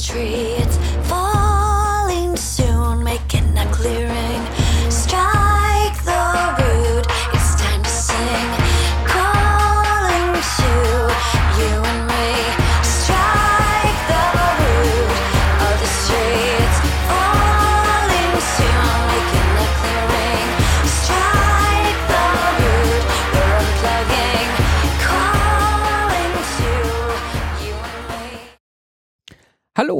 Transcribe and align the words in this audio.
tree. 0.00 0.61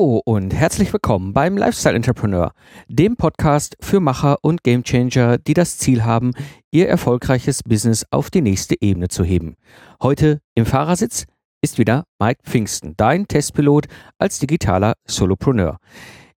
Hallo 0.03 0.21
und 0.25 0.53
herzlich 0.53 0.93
willkommen 0.93 1.33
beim 1.33 1.57
Lifestyle 1.57 1.95
Entrepreneur, 1.95 2.51
dem 2.89 3.17
Podcast 3.17 3.77
für 3.81 4.01
Macher 4.01 4.37
und 4.43 4.65
Gamechanger, 4.65 5.39
die 5.39 5.55
das 5.55 5.79
Ziel 5.79 6.03
haben, 6.03 6.33
ihr 6.73 6.89
erfolgreiches 6.89 7.63
Business 7.63 8.05
auf 8.11 8.29
die 8.29 8.41
nächste 8.41 8.75
Ebene 8.83 9.07
zu 9.07 9.23
heben. 9.23 9.55
Heute 10.03 10.41
im 10.57 10.67
Fahrersitz 10.67 11.27
ist 11.61 11.79
wieder 11.79 12.03
Mike 12.19 12.41
Pfingsten, 12.43 12.95
dein 12.97 13.29
Testpilot 13.29 13.87
als 14.19 14.41
digitaler 14.41 14.95
Solopreneur. 15.07 15.79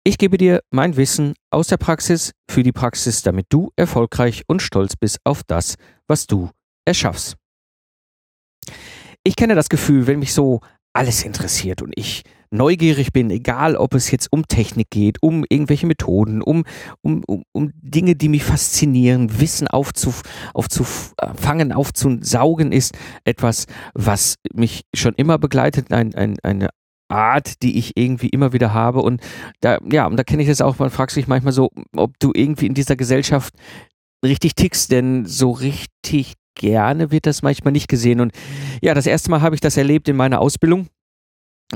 Ich 0.04 0.18
gebe 0.18 0.36
dir 0.36 0.60
mein 0.70 0.98
Wissen 0.98 1.32
aus 1.50 1.68
der 1.68 1.78
Praxis 1.78 2.32
für 2.50 2.62
die 2.62 2.72
Praxis, 2.72 3.22
damit 3.22 3.46
du 3.48 3.70
erfolgreich 3.76 4.42
und 4.46 4.60
stolz 4.60 4.94
bist 4.94 5.20
auf 5.24 5.42
das, 5.42 5.76
was 6.06 6.26
du 6.26 6.50
erschaffst. 6.84 7.36
Ich 9.22 9.36
kenne 9.36 9.54
das 9.54 9.70
Gefühl, 9.70 10.06
wenn 10.06 10.18
mich 10.18 10.34
so 10.34 10.60
alles 10.92 11.24
interessiert 11.24 11.80
und 11.80 11.94
ich 11.96 12.24
neugierig 12.54 13.12
bin, 13.12 13.30
egal 13.30 13.76
ob 13.76 13.94
es 13.94 14.10
jetzt 14.10 14.32
um 14.32 14.46
Technik 14.48 14.90
geht, 14.90 15.22
um 15.22 15.44
irgendwelche 15.48 15.86
Methoden, 15.86 16.42
um, 16.42 16.64
um, 17.02 17.22
um, 17.26 17.42
um 17.52 17.72
Dinge, 17.82 18.16
die 18.16 18.28
mich 18.28 18.44
faszinieren, 18.44 19.40
Wissen 19.40 19.68
aufzuf, 19.68 20.22
aufzufangen, 20.54 21.72
aufzusaugen, 21.72 22.72
ist 22.72 22.96
etwas, 23.24 23.66
was 23.94 24.36
mich 24.52 24.82
schon 24.94 25.14
immer 25.14 25.38
begleitet, 25.38 25.92
ein, 25.92 26.14
ein, 26.14 26.36
eine 26.42 26.70
Art, 27.08 27.62
die 27.62 27.78
ich 27.78 27.92
irgendwie 27.96 28.28
immer 28.28 28.52
wieder 28.52 28.72
habe. 28.72 29.02
Und 29.02 29.20
da, 29.60 29.78
ja, 29.90 30.06
und 30.06 30.16
da 30.16 30.24
kenne 30.24 30.42
ich 30.42 30.48
das 30.48 30.60
auch, 30.60 30.78
man 30.78 30.90
fragt 30.90 31.12
sich 31.12 31.26
manchmal 31.26 31.52
so, 31.52 31.70
ob 31.94 32.18
du 32.18 32.32
irgendwie 32.34 32.66
in 32.66 32.74
dieser 32.74 32.96
Gesellschaft 32.96 33.54
richtig 34.24 34.54
tickst, 34.54 34.90
denn 34.90 35.26
so 35.26 35.50
richtig 35.50 36.34
gerne 36.54 37.10
wird 37.10 37.26
das 37.26 37.42
manchmal 37.42 37.72
nicht 37.72 37.88
gesehen. 37.88 38.20
Und 38.20 38.32
ja, 38.80 38.94
das 38.94 39.06
erste 39.06 39.30
Mal 39.30 39.42
habe 39.42 39.54
ich 39.54 39.60
das 39.60 39.76
erlebt 39.76 40.08
in 40.08 40.16
meiner 40.16 40.40
Ausbildung. 40.40 40.88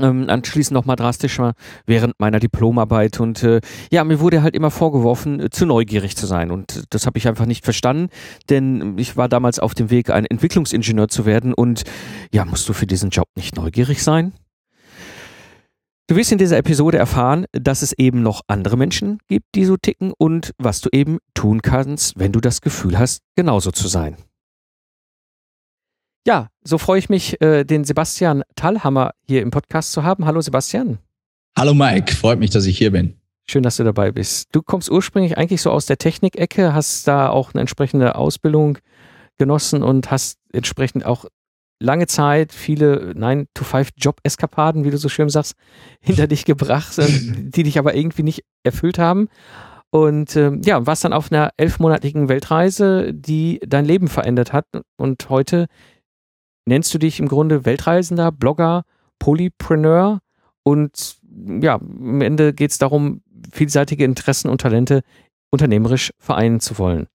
Ähm, 0.03 0.29
anschließend 0.29 0.73
nochmal 0.73 0.95
drastischer 0.95 1.53
während 1.85 2.19
meiner 2.19 2.39
Diplomarbeit. 2.39 3.19
Und 3.19 3.43
äh, 3.43 3.61
ja, 3.91 4.03
mir 4.03 4.19
wurde 4.19 4.43
halt 4.43 4.55
immer 4.55 4.71
vorgeworfen, 4.71 5.39
äh, 5.39 5.49
zu 5.49 5.65
neugierig 5.65 6.15
zu 6.15 6.25
sein. 6.25 6.51
Und 6.51 6.83
das 6.89 7.05
habe 7.05 7.17
ich 7.17 7.27
einfach 7.27 7.45
nicht 7.45 7.63
verstanden, 7.63 8.09
denn 8.49 8.97
ich 8.97 9.17
war 9.17 9.29
damals 9.29 9.59
auf 9.59 9.73
dem 9.73 9.89
Weg, 9.89 10.09
ein 10.09 10.25
Entwicklungsingenieur 10.25 11.07
zu 11.07 11.25
werden. 11.25 11.53
Und 11.53 11.83
ja, 12.33 12.45
musst 12.45 12.67
du 12.69 12.73
für 12.73 12.87
diesen 12.87 13.09
Job 13.09 13.27
nicht 13.35 13.55
neugierig 13.55 14.03
sein? 14.03 14.33
Du 16.07 16.15
wirst 16.15 16.31
in 16.31 16.39
dieser 16.39 16.57
Episode 16.57 16.97
erfahren, 16.97 17.45
dass 17.51 17.83
es 17.83 17.93
eben 17.93 18.23
noch 18.23 18.41
andere 18.47 18.77
Menschen 18.77 19.19
gibt, 19.27 19.45
die 19.53 19.65
so 19.65 19.77
ticken. 19.77 20.11
Und 20.17 20.53
was 20.57 20.81
du 20.81 20.89
eben 20.91 21.19
tun 21.35 21.61
kannst, 21.61 22.17
wenn 22.17 22.31
du 22.31 22.39
das 22.39 22.61
Gefühl 22.61 22.97
hast, 22.97 23.21
genauso 23.35 23.69
zu 23.69 23.87
sein. 23.87 24.17
Ja, 26.29 26.49
so 26.63 26.77
freue 26.77 26.99
ich 26.99 27.09
mich, 27.09 27.41
äh, 27.41 27.63
den 27.63 27.85
Sebastian 27.85 28.43
Thalhammer 28.55 29.15
hier 29.25 29.41
im 29.41 29.49
Podcast 29.49 29.93
zu 29.93 30.03
haben. 30.03 30.27
Hallo 30.27 30.41
Sebastian. 30.41 30.99
Hallo 31.57 31.73
Mike, 31.73 32.13
freut 32.13 32.37
mich, 32.37 32.51
dass 32.51 32.67
ich 32.67 32.77
hier 32.77 32.91
bin. 32.91 33.15
Schön, 33.47 33.63
dass 33.63 33.77
du 33.77 33.83
dabei 33.83 34.11
bist. 34.11 34.47
Du 34.51 34.61
kommst 34.61 34.91
ursprünglich 34.91 35.39
eigentlich 35.39 35.63
so 35.63 35.71
aus 35.71 35.87
der 35.87 35.97
Technikecke, 35.97 36.75
hast 36.75 37.07
da 37.07 37.29
auch 37.29 37.55
eine 37.55 37.61
entsprechende 37.61 38.13
Ausbildung 38.13 38.77
genossen 39.39 39.81
und 39.81 40.11
hast 40.11 40.37
entsprechend 40.53 41.03
auch 41.03 41.25
lange 41.79 42.05
Zeit 42.05 42.53
viele 42.53 43.13
9-to-5-Job-Eskapaden, 43.13 44.83
wie 44.83 44.91
du 44.91 44.99
so 44.99 45.09
schön 45.09 45.29
sagst, 45.29 45.55
hinter 45.99 46.27
dich 46.27 46.45
gebracht, 46.45 46.95
äh, 46.99 47.07
die 47.09 47.63
dich 47.63 47.79
aber 47.79 47.95
irgendwie 47.95 48.21
nicht 48.21 48.43
erfüllt 48.61 48.99
haben. 48.99 49.29
Und 49.89 50.35
ähm, 50.35 50.61
ja, 50.63 50.85
warst 50.85 51.03
dann 51.03 51.13
auf 51.13 51.31
einer 51.31 51.49
elfmonatigen 51.57 52.29
Weltreise, 52.29 53.15
die 53.15 53.59
dein 53.65 53.85
Leben 53.85 54.07
verändert 54.07 54.53
hat. 54.53 54.65
Und 54.95 55.27
heute 55.31 55.65
nennst 56.69 56.93
du 56.93 56.97
dich 56.97 57.19
im 57.19 57.27
Grunde 57.27 57.65
Weltreisender, 57.65 58.31
Blogger, 58.31 58.83
Polypreneur 59.19 60.19
und 60.63 61.17
ja, 61.61 61.75
am 61.75 62.21
Ende 62.21 62.53
geht 62.53 62.71
es 62.71 62.77
darum, 62.77 63.21
vielseitige 63.51 64.05
Interessen 64.05 64.49
und 64.49 64.61
Talente 64.61 65.01
unternehmerisch 65.51 66.11
vereinen 66.17 66.59
zu 66.59 66.77
wollen. 66.77 67.07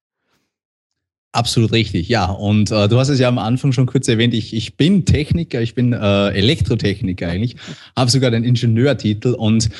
Absolut 1.32 1.72
richtig, 1.72 2.08
ja. 2.08 2.26
Und 2.26 2.70
äh, 2.70 2.88
du 2.88 2.98
hast 2.98 3.08
es 3.08 3.18
ja 3.18 3.28
am 3.28 3.38
Anfang 3.38 3.72
schon 3.72 3.86
kurz 3.86 4.06
erwähnt, 4.06 4.34
ich, 4.34 4.54
ich 4.54 4.76
bin 4.76 5.04
Techniker, 5.04 5.60
ich 5.60 5.74
bin 5.74 5.92
äh, 5.92 6.28
Elektrotechniker 6.28 7.28
eigentlich, 7.28 7.56
habe 7.96 8.10
sogar 8.10 8.30
den 8.30 8.44
Ingenieurtitel 8.44 9.34
und 9.34 9.70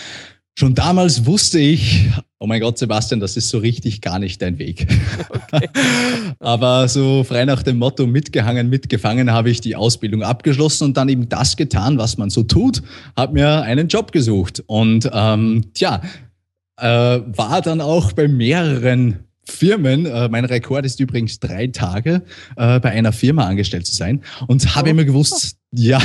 Schon 0.57 0.77
damals 0.77 1.27
wusste 1.27 1.59
ich, 1.59 2.09
oh 2.39 2.47
mein 2.47 2.61
Gott, 2.61 2.79
Sebastian, 2.79 3.21
das 3.21 3.37
ist 3.37 3.49
so 3.49 3.59
richtig 3.59 4.01
gar 4.01 4.19
nicht 4.19 4.43
dein 4.43 4.59
Weg. 4.59 4.87
Okay. 5.55 5.69
Aber 6.41 6.89
so 6.89 7.23
frei 7.23 7.45
nach 7.45 7.63
dem 7.63 7.79
Motto 7.79 8.07
mitgehangen, 8.07 8.69
mitgefangen 8.69 9.31
habe 9.31 9.51
ich 9.51 9.61
die 9.61 9.77
Ausbildung 9.77 10.23
abgeschlossen 10.23 10.85
und 10.85 10.97
dann 10.97 11.09
eben 11.09 11.29
das 11.29 11.57
getan, 11.57 11.99
was 11.99 12.19
man 12.19 12.31
so 12.31 12.43
tut, 12.43 12.83
habe 13.17 13.35
mir 13.35 13.63
einen 13.63 13.89
Job 13.89 14.11
gesucht. 14.11 14.63
Und 14.67 15.09
ähm, 15.13 15.67
tja, 15.75 16.03
äh, 16.79 16.87
war 16.87 17.63
dann 17.63 17.81
auch 17.81 18.13
bei 18.13 18.27
mehreren 18.27 19.25
Firmen. 19.45 20.07
Äh, 20.07 20.29
mein 20.29 20.45
Rekord 20.45 20.85
ist 20.87 21.01
übrigens 21.01 21.41
drei 21.41 21.69
Tage 21.69 22.23
äh, 22.57 22.81
bei 22.81 22.91
einer 22.91 23.13
Firma 23.13 23.47
angestellt 23.47 23.87
zu 23.87 23.95
sein 23.95 24.23
und 24.47 24.75
habe 24.75 24.89
oh. 24.89 24.91
immer 24.91 25.05
gewusst, 25.05 25.57
ja. 25.73 26.01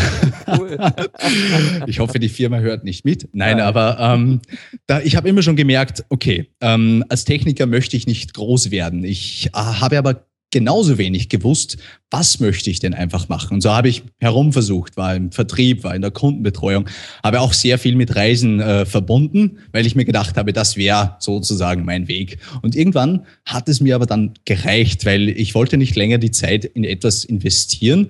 Cool. 0.47 0.77
ich 1.87 1.99
hoffe, 1.99 2.19
die 2.19 2.29
Firma 2.29 2.57
hört 2.57 2.83
nicht 2.83 3.05
mit. 3.05 3.29
Nein, 3.33 3.57
Nein. 3.57 3.65
aber 3.65 3.97
ähm, 3.99 4.41
da, 4.87 5.01
ich 5.01 5.15
habe 5.15 5.29
immer 5.29 5.43
schon 5.43 5.55
gemerkt, 5.55 6.03
okay, 6.09 6.49
ähm, 6.61 7.03
als 7.09 7.25
Techniker 7.25 7.65
möchte 7.65 7.95
ich 7.95 8.07
nicht 8.07 8.33
groß 8.33 8.71
werden. 8.71 9.03
Ich 9.03 9.47
äh, 9.47 9.51
habe 9.53 9.97
aber 9.97 10.28
genauso 10.51 10.97
wenig 10.97 11.29
gewusst, 11.29 11.77
was 12.09 12.39
möchte 12.39 12.69
ich 12.69 12.79
denn 12.79 12.93
einfach 12.93 13.29
machen. 13.29 13.55
Und 13.55 13.61
so 13.61 13.71
habe 13.71 13.89
ich 13.89 14.03
herumversucht, 14.19 14.97
war 14.97 15.15
im 15.15 15.31
Vertrieb, 15.31 15.83
war 15.83 15.93
in 15.93 16.01
der 16.01 16.11
Kundenbetreuung, 16.11 16.89
habe 17.23 17.41
auch 17.41 17.53
sehr 17.53 17.77
viel 17.77 17.95
mit 17.95 18.15
Reisen 18.15 18.59
äh, 18.59 18.85
verbunden, 18.85 19.59
weil 19.71 19.85
ich 19.85 19.95
mir 19.95 20.05
gedacht 20.05 20.37
habe, 20.37 20.53
das 20.53 20.75
wäre 20.75 21.17
sozusagen 21.19 21.85
mein 21.85 22.07
Weg. 22.07 22.39
Und 22.61 22.75
irgendwann 22.75 23.25
hat 23.45 23.69
es 23.69 23.79
mir 23.79 23.95
aber 23.95 24.07
dann 24.07 24.33
gereicht, 24.45 25.05
weil 25.05 25.29
ich 25.29 25.53
wollte 25.53 25.77
nicht 25.77 25.95
länger 25.95 26.17
die 26.17 26.31
Zeit 26.31 26.65
in 26.65 26.83
etwas 26.83 27.23
investieren, 27.23 28.09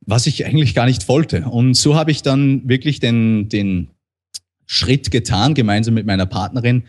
was 0.00 0.26
ich 0.26 0.44
eigentlich 0.44 0.74
gar 0.74 0.86
nicht 0.86 1.08
wollte. 1.08 1.44
Und 1.44 1.74
so 1.74 1.94
habe 1.94 2.10
ich 2.10 2.22
dann 2.22 2.68
wirklich 2.68 3.00
den, 3.00 3.48
den 3.48 3.88
Schritt 4.66 5.12
getan, 5.12 5.54
gemeinsam 5.54 5.94
mit 5.94 6.06
meiner 6.06 6.26
Partnerin 6.26 6.84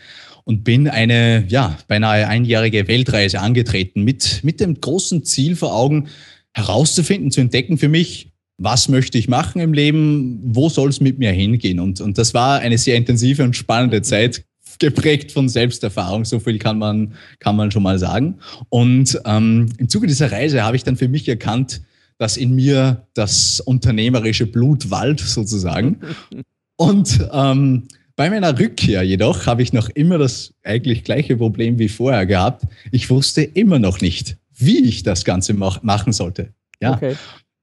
und 0.47 0.63
bin 0.63 0.88
eine, 0.88 1.44
ja, 1.50 1.78
beinahe 1.90 2.25
einjährige 2.25 2.88
Weltreise 2.88 3.41
angetreten 3.41 4.06
mit, 4.06 4.46
mit 4.46 4.62
dem 4.62 4.80
großen 4.80 5.25
Ziel 5.25 5.58
vor 5.58 5.75
Augen, 5.75 6.08
herauszufinden, 6.53 7.31
zu 7.31 7.41
entdecken 7.41 7.78
für 7.78 7.90
mich, 7.90 8.31
was 8.58 8.88
möchte 8.88 9.18
ich 9.18 9.28
machen 9.28 9.59
im 9.59 9.74
Leben, 9.74 10.40
wo 10.41 10.69
soll 10.69 10.88
es 10.88 11.02
mit 11.02 11.19
mir 11.19 11.34
hingehen. 11.34 11.81
Und, 11.81 12.00
und 12.00 12.18
das 12.18 12.34
war 12.34 12.59
eine 12.59 12.78
sehr 12.78 12.96
intensive 12.96 13.44
und 13.44 13.58
spannende 13.58 14.02
Zeit, 14.02 14.46
geprägt 14.80 15.34
von 15.34 15.50
Selbsterfahrung, 15.50 16.24
so 16.24 16.40
viel 16.40 16.59
kann 16.59 16.79
man, 16.79 17.16
kann 17.40 17.58
man 17.58 17.69
schon 17.69 17.84
mal 17.84 18.00
sagen. 18.00 18.35
Und 18.69 19.19
ähm, 19.25 19.68
im 19.78 19.90
Zuge 19.90 20.08
dieser 20.08 20.31
Reise 20.31 20.64
habe 20.64 20.78
ich 20.78 20.85
dann 20.85 20.96
für 20.96 21.09
mich 21.09 21.28
erkannt, 21.28 21.81
dass 22.19 22.38
in 22.38 22.56
mir 22.56 23.06
das 23.16 23.59
unternehmerische 23.59 24.46
Blut 24.46 24.91
wallt 24.91 25.19
sozusagen. 25.19 25.99
Und 26.78 27.28
ähm, 27.34 27.88
bei 28.17 28.31
meiner 28.31 28.59
Rückkehr 28.59 29.03
jedoch 29.03 29.46
habe 29.46 29.61
ich 29.61 29.72
noch 29.72 29.90
immer 29.90 30.17
das 30.17 30.53
eigentlich 30.64 31.03
gleiche 31.03 31.37
Problem 31.37 31.79
wie 31.79 31.87
vorher 31.87 32.25
gehabt. 32.25 32.64
Ich 32.91 33.09
wusste 33.09 33.43
immer 33.43 33.79
noch 33.79 34.02
nicht, 34.02 34.37
wie 34.58 34.84
ich 34.84 35.03
das 35.03 35.23
Ganze 35.23 35.53
mach 35.53 35.84
machen 35.84 36.11
sollte. 36.11 36.52
Ja. 36.81 36.96
Okay. 36.96 37.16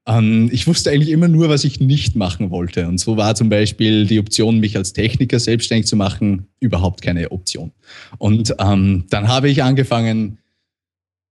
Ähm, 0.07 0.49
ich 0.53 0.65
wusste 0.65 0.91
eigentlich 0.91 1.09
immer 1.09 1.27
nur, 1.27 1.49
was 1.49 1.65
ich 1.65 1.81
nicht 1.81 2.15
machen 2.15 2.51
wollte. 2.51 2.87
Und 2.87 2.99
so 2.99 3.17
war 3.17 3.35
zum 3.35 3.49
Beispiel 3.49 4.05
die 4.05 4.17
Option, 4.17 4.59
mich 4.59 4.77
als 4.77 4.93
Techniker 4.93 5.39
selbstständig 5.39 5.87
zu 5.87 5.97
machen, 5.97 6.47
überhaupt 6.61 7.01
keine 7.01 7.31
Option. 7.31 7.71
Und 8.17 8.55
ähm, 8.57 9.03
dann 9.09 9.27
habe 9.27 9.49
ich 9.49 9.61
angefangen 9.61 10.37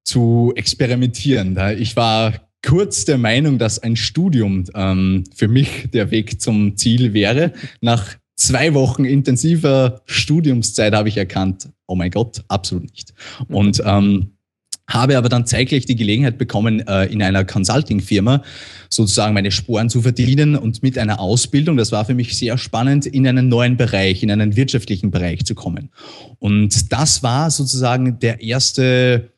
zu 0.05 0.53
experimentieren. 0.55 1.59
Ich 1.79 1.97
war 1.97 2.35
kurz 2.62 3.06
der 3.06 3.17
Meinung, 3.17 3.59
dass 3.59 3.79
ein 3.79 3.97
Studium 3.97 4.65
ähm, 4.75 5.25
für 5.35 5.49
mich 5.49 5.88
der 5.94 6.11
Weg 6.11 6.43
zum 6.43 6.77
Ziel 6.77 7.15
wäre. 7.15 7.55
Nach 7.81 8.17
zwei 8.37 8.75
Wochen 8.75 9.05
intensiver 9.05 10.03
Studiumszeit 10.07 10.95
habe 10.95 11.09
ich 11.09 11.17
erkannt, 11.17 11.69
oh 11.87 11.95
mein 11.95 12.11
Gott, 12.11 12.43
absolut 12.49 12.91
nicht. 12.91 13.15
Und 13.49 13.83
ähm, 13.85 14.35
habe 14.89 15.17
aber 15.17 15.29
dann 15.29 15.47
zeitgleich 15.47 15.87
die 15.87 15.97
Gelegenheit 15.97 16.37
bekommen, 16.37 16.87
äh, 16.87 17.07
in 17.07 17.23
einer 17.23 17.45
Consulting-Firma 17.45 18.43
sozusagen 18.91 19.33
meine 19.33 19.51
Sporen 19.51 19.89
zu 19.89 20.03
verdienen 20.03 20.57
und 20.57 20.83
mit 20.83 20.99
einer 20.99 21.21
Ausbildung, 21.21 21.77
das 21.77 21.91
war 21.91 22.05
für 22.05 22.15
mich 22.15 22.37
sehr 22.37 22.59
spannend, 22.59 23.07
in 23.07 23.27
einen 23.27 23.49
neuen 23.49 23.77
Bereich, 23.77 24.23
in 24.23 24.31
einen 24.31 24.57
wirtschaftlichen 24.57 25.11
Bereich 25.11 25.45
zu 25.47 25.55
kommen. 25.55 25.91
Und 26.39 26.93
das 26.93 27.23
war 27.23 27.51
sozusagen 27.51 28.19
der 28.19 28.43
erste 28.43 29.31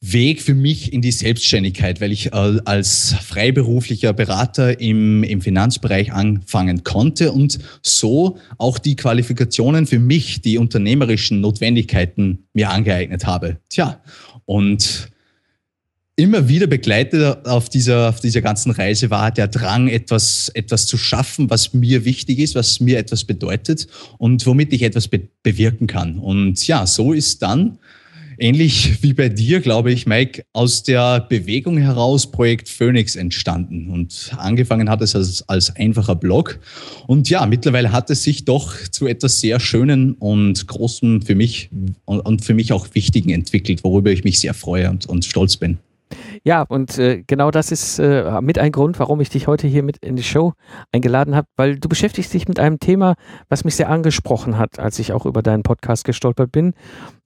Weg 0.00 0.42
für 0.42 0.54
mich 0.54 0.92
in 0.92 1.02
die 1.02 1.10
Selbstständigkeit, 1.10 2.00
weil 2.00 2.12
ich 2.12 2.26
äh, 2.32 2.58
als 2.64 3.14
freiberuflicher 3.20 4.12
Berater 4.12 4.80
im, 4.80 5.24
im 5.24 5.40
Finanzbereich 5.40 6.12
anfangen 6.12 6.84
konnte 6.84 7.32
und 7.32 7.58
so 7.82 8.38
auch 8.58 8.78
die 8.78 8.94
Qualifikationen 8.94 9.88
für 9.88 9.98
mich, 9.98 10.40
die 10.40 10.56
unternehmerischen 10.56 11.40
Notwendigkeiten 11.40 12.44
mir 12.52 12.70
angeeignet 12.70 13.26
habe. 13.26 13.58
Tja, 13.70 14.00
und 14.44 15.10
immer 16.14 16.48
wieder 16.48 16.68
begleitet 16.68 17.46
auf 17.46 17.68
dieser, 17.68 18.08
auf 18.08 18.20
dieser 18.20 18.40
ganzen 18.40 18.70
Reise 18.70 19.10
war 19.10 19.32
der 19.32 19.48
Drang, 19.48 19.88
etwas, 19.88 20.48
etwas 20.54 20.86
zu 20.86 20.96
schaffen, 20.96 21.50
was 21.50 21.74
mir 21.74 22.04
wichtig 22.04 22.38
ist, 22.38 22.54
was 22.54 22.78
mir 22.78 22.98
etwas 22.98 23.24
bedeutet 23.24 23.88
und 24.18 24.46
womit 24.46 24.72
ich 24.72 24.82
etwas 24.82 25.08
be 25.08 25.28
bewirken 25.42 25.86
kann. 25.86 26.18
Und 26.18 26.66
ja, 26.66 26.86
so 26.86 27.12
ist 27.12 27.42
dann 27.42 27.78
ähnlich 28.38 29.02
wie 29.02 29.12
bei 29.12 29.28
dir, 29.28 29.60
glaube 29.60 29.92
ich, 29.92 30.06
Mike, 30.06 30.44
aus 30.52 30.82
der 30.82 31.20
Bewegung 31.20 31.78
heraus 31.78 32.30
Projekt 32.30 32.68
Phoenix 32.68 33.16
entstanden. 33.16 33.90
Und 33.90 34.32
angefangen 34.36 34.88
hat 34.88 35.02
es 35.02 35.14
als, 35.14 35.48
als 35.48 35.74
einfacher 35.76 36.16
Blog. 36.16 36.58
Und 37.06 37.28
ja, 37.30 37.46
mittlerweile 37.46 37.92
hat 37.92 38.10
es 38.10 38.22
sich 38.22 38.44
doch 38.44 38.74
zu 38.90 39.06
etwas 39.06 39.40
sehr 39.40 39.60
Schönen 39.60 40.14
und 40.14 40.66
Großem 40.66 41.22
für 41.22 41.34
mich 41.34 41.70
und, 42.04 42.20
und 42.20 42.44
für 42.44 42.54
mich 42.54 42.72
auch 42.72 42.94
Wichtigen 42.94 43.30
entwickelt, 43.30 43.84
worüber 43.84 44.10
ich 44.10 44.24
mich 44.24 44.40
sehr 44.40 44.54
freue 44.54 44.90
und, 44.90 45.06
und 45.06 45.24
stolz 45.24 45.56
bin. 45.56 45.78
Ja, 46.44 46.62
und 46.62 46.98
äh, 46.98 47.22
genau 47.26 47.50
das 47.50 47.72
ist 47.72 47.98
äh, 47.98 48.40
mit 48.40 48.58
ein 48.58 48.72
Grund, 48.72 48.98
warum 48.98 49.20
ich 49.20 49.28
dich 49.28 49.46
heute 49.46 49.66
hier 49.66 49.82
mit 49.82 49.98
in 49.98 50.16
die 50.16 50.22
Show 50.22 50.52
eingeladen 50.92 51.34
habe, 51.34 51.48
weil 51.56 51.78
du 51.78 51.88
beschäftigst 51.88 52.32
dich 52.34 52.48
mit 52.48 52.58
einem 52.58 52.78
Thema, 52.78 53.14
was 53.48 53.64
mich 53.64 53.76
sehr 53.76 53.88
angesprochen 53.88 54.58
hat, 54.58 54.78
als 54.78 54.98
ich 54.98 55.12
auch 55.12 55.26
über 55.26 55.42
deinen 55.42 55.62
Podcast 55.62 56.04
gestolpert 56.04 56.52
bin 56.52 56.74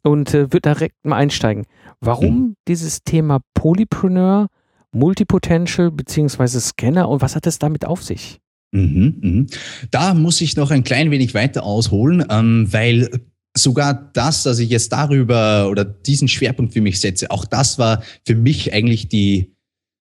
und 0.02 0.34
äh, 0.34 0.52
würde 0.52 0.74
direkt 0.74 1.04
mal 1.04 1.16
einsteigen. 1.16 1.66
Warum 2.00 2.36
mhm. 2.36 2.56
dieses 2.68 3.02
Thema 3.04 3.40
Polypreneur, 3.54 4.48
Multipotential 4.92 5.90
beziehungsweise 5.90 6.60
Scanner 6.60 7.08
und 7.08 7.22
was 7.22 7.36
hat 7.36 7.46
es 7.46 7.58
damit 7.58 7.84
auf 7.84 8.02
sich? 8.02 8.40
Mhm, 8.72 9.16
mh. 9.20 9.46
Da 9.90 10.14
muss 10.14 10.40
ich 10.40 10.56
noch 10.56 10.70
ein 10.70 10.84
klein 10.84 11.10
wenig 11.10 11.34
weiter 11.34 11.62
ausholen, 11.62 12.24
ähm, 12.30 12.66
weil 12.70 13.08
sogar 13.56 14.10
das, 14.12 14.42
dass 14.42 14.58
ich 14.58 14.70
jetzt 14.70 14.92
darüber 14.92 15.68
oder 15.70 15.84
diesen 15.84 16.28
Schwerpunkt 16.28 16.72
für 16.72 16.80
mich 16.80 17.00
setze, 17.00 17.30
auch 17.30 17.44
das 17.44 17.78
war 17.78 18.02
für 18.26 18.34
mich 18.34 18.72
eigentlich 18.72 19.08
die 19.08 19.52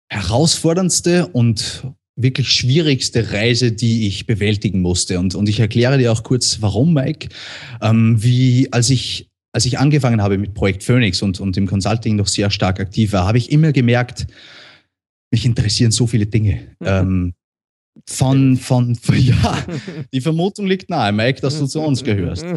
herausforderndste 0.10 1.28
und 1.28 1.86
wirklich 2.16 2.50
schwierigste 2.50 3.32
Reise, 3.32 3.72
die 3.72 4.08
ich 4.08 4.26
bewältigen 4.26 4.82
musste. 4.82 5.20
Und, 5.20 5.36
und 5.36 5.48
ich 5.50 5.60
erkläre 5.60 5.98
dir 5.98 6.12
auch 6.12 6.24
kurz, 6.24 6.62
warum, 6.62 6.94
Mike. 6.94 7.30
Ähm, 7.82 8.22
wie, 8.22 8.72
als 8.72 8.90
ich, 8.90 9.30
als 9.54 9.66
ich 9.66 9.80
angefangen 9.80 10.22
habe 10.22 10.38
mit 10.38 10.54
Projekt 10.54 10.84
Phoenix 10.84 11.22
und, 11.22 11.40
und 11.40 11.58
im 11.58 11.68
Consulting 11.68 12.18
noch 12.18 12.28
sehr 12.28 12.50
stark 12.50 12.80
aktiv 12.80 13.14
war, 13.14 13.26
habe 13.26 13.38
ich 13.38 13.52
immer 13.52 13.72
gemerkt, 13.72 14.28
mich 15.32 15.46
interessieren 15.46 15.92
so 15.92 16.08
viele 16.08 16.26
Dinge. 16.26 16.76
Mhm. 16.80 16.88
Ähm, 16.88 17.34
von, 18.08 18.58
von, 18.58 18.98
ja, 19.14 19.66
die 20.14 20.22
Vermutung 20.22 20.68
liegt 20.68 20.90
nahe, 20.90 21.12
Mike, 21.12 21.42
dass 21.42 21.60
du 21.60 21.66
zu 21.68 21.82
uns 21.82 22.04
gehörst. 22.04 22.46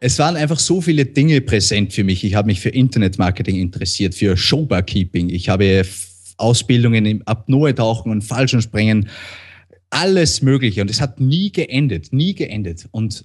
es 0.00 0.18
waren 0.18 0.36
einfach 0.36 0.58
so 0.58 0.80
viele 0.80 1.06
Dinge 1.06 1.40
präsent 1.40 1.92
für 1.92 2.04
mich. 2.04 2.24
Ich 2.24 2.34
habe 2.34 2.46
mich 2.46 2.60
für 2.60 2.68
Internetmarketing 2.70 3.56
interessiert, 3.56 4.14
für 4.14 4.36
Showbarkeeping. 4.36 5.30
Ich 5.30 5.48
habe 5.48 5.84
Ausbildungen 6.36 7.06
im 7.06 7.22
Apnoe-Tauchen 7.24 8.12
und 8.12 8.22
Fallschirmspringen, 8.22 9.08
alles 9.90 10.42
Mögliche. 10.42 10.82
Und 10.82 10.90
es 10.90 11.00
hat 11.00 11.20
nie 11.20 11.50
geendet, 11.50 12.12
nie 12.12 12.34
geendet. 12.34 12.86
Und 12.90 13.24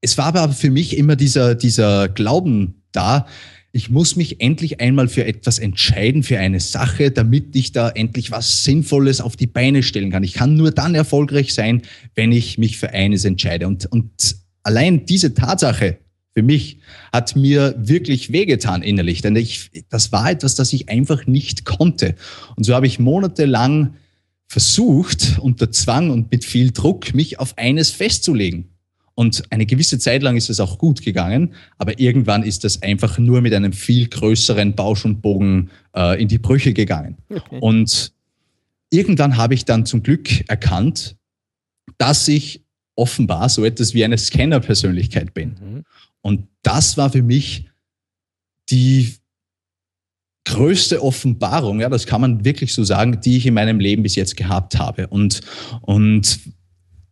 es 0.00 0.18
war 0.18 0.34
aber 0.34 0.52
für 0.52 0.70
mich 0.70 0.96
immer 0.96 1.16
dieser, 1.16 1.54
dieser 1.54 2.08
Glauben 2.08 2.82
da, 2.92 3.26
ich 3.72 3.88
muss 3.88 4.16
mich 4.16 4.40
endlich 4.40 4.80
einmal 4.80 5.08
für 5.08 5.24
etwas 5.24 5.58
entscheiden, 5.58 6.22
für 6.22 6.38
eine 6.38 6.58
Sache, 6.60 7.10
damit 7.10 7.54
ich 7.54 7.72
da 7.72 7.88
endlich 7.88 8.30
was 8.30 8.64
Sinnvolles 8.64 9.20
auf 9.20 9.36
die 9.36 9.46
Beine 9.46 9.82
stellen 9.82 10.10
kann. 10.10 10.24
Ich 10.24 10.34
kann 10.34 10.56
nur 10.56 10.72
dann 10.72 10.94
erfolgreich 10.94 11.54
sein, 11.54 11.82
wenn 12.14 12.32
ich 12.32 12.58
mich 12.58 12.78
für 12.78 12.90
eines 12.90 13.24
entscheide. 13.24 13.68
Und, 13.68 13.86
und 13.86 14.36
allein 14.64 15.06
diese 15.06 15.34
Tatsache 15.34 15.98
für 16.34 16.42
mich 16.42 16.78
hat 17.12 17.36
mir 17.36 17.74
wirklich 17.78 18.32
wehgetan 18.32 18.82
innerlich, 18.82 19.20
denn 19.22 19.36
ich, 19.36 19.70
das 19.88 20.10
war 20.12 20.30
etwas, 20.30 20.54
das 20.54 20.72
ich 20.72 20.88
einfach 20.88 21.26
nicht 21.26 21.64
konnte. 21.64 22.16
Und 22.56 22.64
so 22.64 22.74
habe 22.74 22.86
ich 22.86 22.98
monatelang 22.98 23.94
versucht, 24.46 25.38
unter 25.40 25.70
Zwang 25.70 26.10
und 26.10 26.32
mit 26.32 26.44
viel 26.44 26.72
Druck, 26.72 27.14
mich 27.14 27.38
auf 27.38 27.56
eines 27.56 27.90
festzulegen. 27.90 28.69
Und 29.20 29.42
eine 29.50 29.66
gewisse 29.66 29.98
Zeit 29.98 30.22
lang 30.22 30.38
ist 30.38 30.48
es 30.48 30.60
auch 30.60 30.78
gut 30.78 31.02
gegangen, 31.02 31.52
aber 31.76 32.00
irgendwann 32.00 32.42
ist 32.42 32.64
das 32.64 32.80
einfach 32.80 33.18
nur 33.18 33.42
mit 33.42 33.52
einem 33.52 33.74
viel 33.74 34.08
größeren 34.08 34.74
Bausch 34.74 35.04
und 35.04 35.20
Bogen 35.20 35.68
äh, 35.94 36.18
in 36.22 36.26
die 36.26 36.38
Brüche 36.38 36.72
gegangen. 36.72 37.18
Okay. 37.28 37.58
Und 37.60 38.14
irgendwann 38.88 39.36
habe 39.36 39.52
ich 39.52 39.66
dann 39.66 39.84
zum 39.84 40.02
Glück 40.02 40.48
erkannt, 40.48 41.16
dass 41.98 42.28
ich 42.28 42.62
offenbar 42.94 43.50
so 43.50 43.62
etwas 43.62 43.92
wie 43.92 44.06
eine 44.06 44.16
Scanner-Persönlichkeit 44.16 45.34
bin. 45.34 45.48
Mhm. 45.50 45.84
Und 46.22 46.48
das 46.62 46.96
war 46.96 47.10
für 47.10 47.22
mich 47.22 47.68
die 48.70 49.16
größte 50.46 51.02
Offenbarung, 51.02 51.80
ja, 51.80 51.90
das 51.90 52.06
kann 52.06 52.22
man 52.22 52.46
wirklich 52.46 52.72
so 52.72 52.84
sagen, 52.84 53.20
die 53.20 53.36
ich 53.36 53.44
in 53.44 53.52
meinem 53.52 53.80
Leben 53.80 54.02
bis 54.02 54.14
jetzt 54.14 54.38
gehabt 54.38 54.78
habe. 54.78 55.08
Und, 55.08 55.42
und 55.82 56.40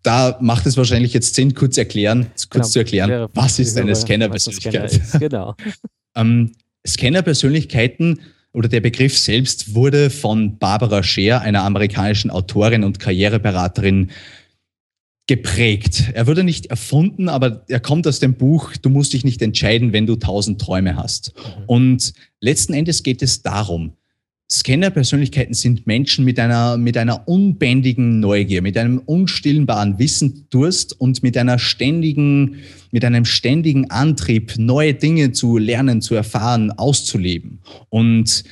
da 0.03 0.39
macht 0.41 0.67
es 0.67 0.77
wahrscheinlich 0.77 1.13
jetzt 1.13 1.35
Sinn, 1.35 1.55
kurz 1.55 1.77
erklären, 1.77 2.27
kurz 2.35 2.51
genau. 2.51 2.67
zu 2.67 2.79
erklären, 2.81 3.29
was 3.35 3.59
ist 3.59 3.77
eine 3.77 3.95
Scanner-Persönlichkeit? 3.95 4.93
Scanner 4.93 5.19
genau. 5.19 5.55
ähm, 6.15 6.53
Scanner-Persönlichkeiten 6.87 8.21
oder 8.53 8.69
der 8.69 8.81
Begriff 8.81 9.19
selbst 9.19 9.75
wurde 9.75 10.11
von 10.11 10.59
Barbara 10.59 11.03
Scher, 11.03 11.43
einer 11.43 11.65
amerikanischen 11.65 12.31
Autorin 12.31 12.85
und 12.85 12.99
Karriereberaterin, 12.99 14.11
geprägt. 15.27 16.05
Er 16.15 16.27
wurde 16.27 16.43
nicht 16.43 16.67
erfunden, 16.67 17.29
aber 17.29 17.63
er 17.69 17.81
kommt 17.81 18.07
aus 18.07 18.19
dem 18.19 18.35
Buch, 18.35 18.73
du 18.81 18.89
musst 18.89 19.13
dich 19.13 19.25
nicht 19.25 19.43
entscheiden, 19.43 19.93
wenn 19.93 20.07
du 20.07 20.17
tausend 20.17 20.59
Träume 20.59 20.97
hast. 20.97 21.35
Mhm. 21.37 21.65
Und 21.67 22.13
letzten 22.41 22.73
Endes 22.73 23.03
geht 23.03 23.23
es 23.23 23.43
darum, 23.43 23.93
Scanner-Persönlichkeiten 24.51 25.53
sind 25.53 25.87
Menschen 25.87 26.25
mit 26.25 26.39
einer, 26.39 26.79
mit 26.79 26.97
einer 26.97 27.29
unbändigen 27.29 28.19
Neugier, 28.19 28.63
mit 28.63 28.79
einem 28.79 28.99
unstillbaren 28.99 29.99
Wissendurst 29.99 30.99
und 30.99 31.23
mit 31.23 31.37
einer 31.37 31.59
ständigen, 31.59 32.57
mit 32.91 33.05
einem 33.05 33.27
ständigen 33.27 33.91
Antrieb, 33.91 34.55
neue 34.57 34.95
Dinge 34.95 35.33
zu 35.33 35.59
lernen, 35.59 36.01
zu 36.01 36.15
erfahren, 36.15 36.71
auszuleben. 36.71 37.59
Und 37.91 38.45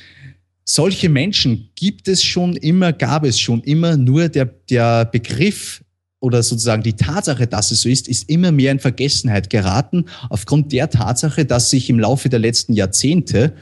solche 0.63 1.09
Menschen 1.09 1.69
gibt 1.73 2.07
es 2.07 2.21
schon 2.23 2.55
immer, 2.57 2.93
gab 2.93 3.23
es 3.23 3.39
schon 3.39 3.61
immer, 3.61 3.97
nur 3.97 4.29
der, 4.29 4.45
der 4.45 5.05
Begriff 5.05 5.81
oder 6.19 6.43
sozusagen 6.43 6.83
die 6.83 6.93
Tatsache, 6.93 7.47
dass 7.47 7.71
es 7.71 7.81
so 7.81 7.89
ist, 7.89 8.07
ist 8.07 8.29
immer 8.29 8.51
mehr 8.51 8.71
in 8.71 8.79
Vergessenheit 8.79 9.49
geraten, 9.49 10.05
aufgrund 10.29 10.71
der 10.71 10.89
Tatsache, 10.89 11.45
dass 11.45 11.69
sich 11.69 11.89
im 11.89 11.99
Laufe 11.99 12.29
der 12.29 12.39
letzten 12.39 12.73
Jahrzehnte 12.73 13.53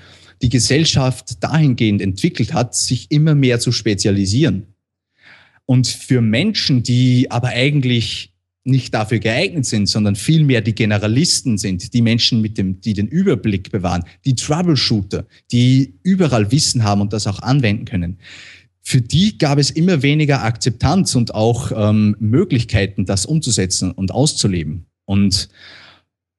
die 0.42 0.50
Gesellschaft 0.50 1.44
dahingehend 1.44 2.02
entwickelt 2.02 2.54
hat, 2.54 2.76
sich 2.76 3.12
immer 3.12 3.36
mehr 3.36 3.60
zu 3.60 3.72
spezialisieren. 3.72 4.68
Und 5.66 5.88
für 5.88 6.22
Menschen, 6.22 6.84
die 6.84 7.32
aber 7.32 7.50
eigentlich 7.50 8.32
nicht 8.66 8.94
dafür 8.94 9.20
geeignet 9.20 9.66
sind, 9.66 9.88
sondern 9.88 10.16
vielmehr 10.16 10.62
die 10.62 10.74
Generalisten 10.74 11.58
sind, 11.58 11.94
die 11.94 12.02
Menschen 12.02 12.42
mit 12.42 12.58
dem, 12.58 12.82
die 12.82 12.94
den 12.94 13.08
Überblick 13.08 13.72
bewahren, 13.72 14.04
die 14.26 14.36
Troubleshooter, 14.36 15.26
die 15.52 15.94
überall 16.04 16.52
Wissen 16.52 16.84
haben 16.84 17.02
und 17.02 17.14
das 17.14 17.28
auch 17.28 17.40
anwenden 17.40 17.86
können. 17.86 18.18
Für 18.82 19.02
die 19.02 19.38
gab 19.38 19.60
es 19.60 19.72
immer 19.72 20.02
weniger 20.02 20.44
Akzeptanz 20.44 21.16
und 21.16 21.34
auch 21.34 21.72
ähm, 21.76 22.16
Möglichkeiten, 22.20 23.06
das 23.06 23.26
umzusetzen 23.26 23.92
und 23.92 24.12
auszuleben. 24.12 24.86
Und 25.06 25.50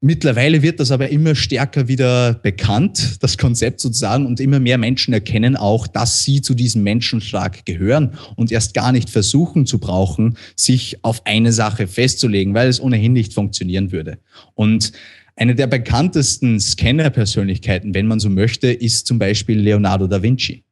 Mittlerweile 0.06 0.62
wird 0.62 0.78
das 0.78 0.92
aber 0.92 1.08
immer 1.08 1.34
stärker 1.34 1.88
wieder 1.88 2.34
bekannt, 2.34 3.16
das 3.24 3.36
Konzept 3.36 3.80
sozusagen, 3.80 4.24
und 4.24 4.38
immer 4.38 4.60
mehr 4.60 4.78
Menschen 4.78 5.12
erkennen 5.12 5.56
auch, 5.56 5.88
dass 5.88 6.22
sie 6.22 6.42
zu 6.42 6.54
diesem 6.54 6.84
Menschenschlag 6.84 7.66
gehören 7.66 8.12
und 8.36 8.52
erst 8.52 8.72
gar 8.72 8.92
nicht 8.92 9.10
versuchen 9.10 9.66
zu 9.66 9.80
brauchen, 9.80 10.36
sich 10.54 11.02
auf 11.02 11.26
eine 11.26 11.52
Sache 11.52 11.88
festzulegen, 11.88 12.54
weil 12.54 12.68
es 12.68 12.80
ohnehin 12.80 13.14
nicht 13.14 13.34
funktionieren 13.34 13.90
würde. 13.90 14.18
Und 14.54 14.92
eine 15.34 15.56
der 15.56 15.66
bekanntesten 15.66 16.60
Scanner-Persönlichkeiten, 16.60 17.92
wenn 17.92 18.06
man 18.06 18.20
so 18.20 18.30
möchte, 18.30 18.68
ist 18.68 19.08
zum 19.08 19.18
Beispiel 19.18 19.58
Leonardo 19.58 20.06
da 20.06 20.22
Vinci. 20.22 20.65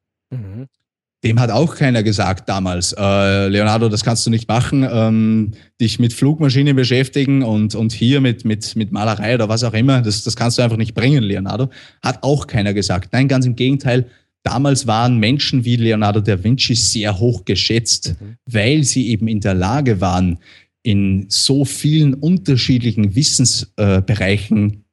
Dem 1.24 1.40
hat 1.40 1.50
auch 1.50 1.74
keiner 1.74 2.02
gesagt 2.02 2.48
damals, 2.50 2.92
äh, 2.92 3.48
Leonardo, 3.48 3.88
das 3.88 4.04
kannst 4.04 4.26
du 4.26 4.30
nicht 4.30 4.46
machen, 4.46 4.86
ähm, 4.88 5.52
dich 5.80 5.98
mit 5.98 6.12
Flugmaschinen 6.12 6.76
beschäftigen 6.76 7.42
und, 7.42 7.74
und 7.74 7.92
hier 7.92 8.20
mit, 8.20 8.44
mit, 8.44 8.76
mit 8.76 8.92
Malerei 8.92 9.34
oder 9.34 9.48
was 9.48 9.64
auch 9.64 9.72
immer, 9.72 10.02
das, 10.02 10.22
das 10.22 10.36
kannst 10.36 10.58
du 10.58 10.62
einfach 10.62 10.76
nicht 10.76 10.94
bringen, 10.94 11.22
Leonardo. 11.22 11.70
Hat 12.02 12.22
auch 12.22 12.46
keiner 12.46 12.74
gesagt. 12.74 13.12
Nein, 13.12 13.26
ganz 13.26 13.46
im 13.46 13.56
Gegenteil. 13.56 14.06
Damals 14.42 14.86
waren 14.86 15.18
Menschen 15.18 15.64
wie 15.64 15.76
Leonardo 15.76 16.20
da 16.20 16.44
Vinci 16.44 16.74
sehr 16.74 17.18
hoch 17.18 17.46
geschätzt, 17.46 18.16
mhm. 18.20 18.36
weil 18.44 18.84
sie 18.84 19.08
eben 19.08 19.26
in 19.26 19.40
der 19.40 19.54
Lage 19.54 20.02
waren, 20.02 20.36
in 20.82 21.24
so 21.30 21.64
vielen 21.64 22.12
unterschiedlichen 22.12 23.16
Wissensbereichen 23.16 24.84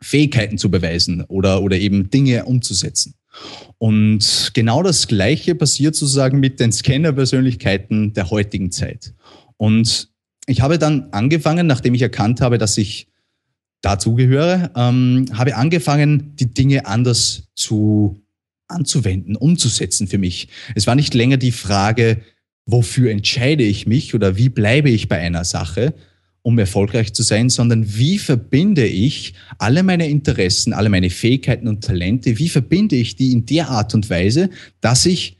Fähigkeiten 0.00 0.58
zu 0.58 0.70
beweisen 0.70 1.24
oder, 1.24 1.62
oder 1.62 1.78
eben 1.78 2.10
Dinge 2.10 2.44
umzusetzen. 2.44 3.14
Und 3.78 4.50
genau 4.54 4.82
das 4.82 5.06
Gleiche 5.06 5.54
passiert 5.54 5.94
sozusagen 5.94 6.40
mit 6.40 6.58
den 6.60 6.72
Scanner-Persönlichkeiten 6.72 8.12
der 8.12 8.30
heutigen 8.30 8.72
Zeit. 8.72 9.14
Und 9.56 10.08
ich 10.46 10.60
habe 10.62 10.78
dann 10.78 11.08
angefangen, 11.12 11.66
nachdem 11.66 11.94
ich 11.94 12.02
erkannt 12.02 12.40
habe, 12.40 12.58
dass 12.58 12.78
ich 12.78 13.08
dazugehöre, 13.82 14.72
ähm, 14.74 15.26
habe 15.32 15.54
angefangen, 15.56 16.34
die 16.36 16.52
Dinge 16.52 16.86
anders 16.86 17.44
zu 17.54 18.20
anzuwenden, 18.66 19.36
umzusetzen 19.36 20.08
für 20.08 20.18
mich. 20.18 20.48
Es 20.74 20.86
war 20.86 20.94
nicht 20.94 21.14
länger 21.14 21.36
die 21.36 21.52
Frage, 21.52 22.22
wofür 22.66 23.10
entscheide 23.10 23.64
ich 23.64 23.86
mich 23.86 24.14
oder 24.14 24.36
wie 24.36 24.48
bleibe 24.48 24.90
ich 24.90 25.08
bei 25.08 25.18
einer 25.18 25.44
Sache, 25.44 25.94
um 26.42 26.58
erfolgreich 26.58 27.12
zu 27.12 27.22
sein, 27.22 27.50
sondern 27.50 27.96
wie 27.96 28.18
verbinde 28.18 28.86
ich 28.86 29.34
alle 29.58 29.82
meine 29.82 30.08
Interessen, 30.08 30.72
alle 30.72 30.88
meine 30.88 31.10
Fähigkeiten 31.10 31.68
und 31.68 31.84
Talente, 31.84 32.38
wie 32.38 32.48
verbinde 32.48 32.96
ich 32.96 33.16
die 33.16 33.32
in 33.32 33.44
der 33.46 33.68
Art 33.68 33.94
und 33.94 34.08
Weise, 34.08 34.50
dass 34.80 35.04
ich 35.06 35.38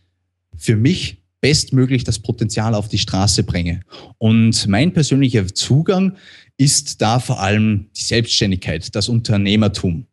für 0.57 0.77
mich 0.77 1.19
bestmöglich 1.41 2.05
das 2.05 2.19
Potenzial 2.19 2.75
auf 2.75 2.89
die 2.89 2.99
Straße 2.99 3.45
bringe. 3.45 3.81
Und 4.19 4.67
mein 4.67 4.93
persönlicher 4.93 5.47
Zugang 5.47 6.17
ist 6.57 7.01
da 7.01 7.21
vor 7.21 7.41
allem 7.41 7.87
die 7.97 8.03
Selbstständigkeit, 8.03 8.95
das 8.95 9.09
Unternehmertum. 9.09 10.07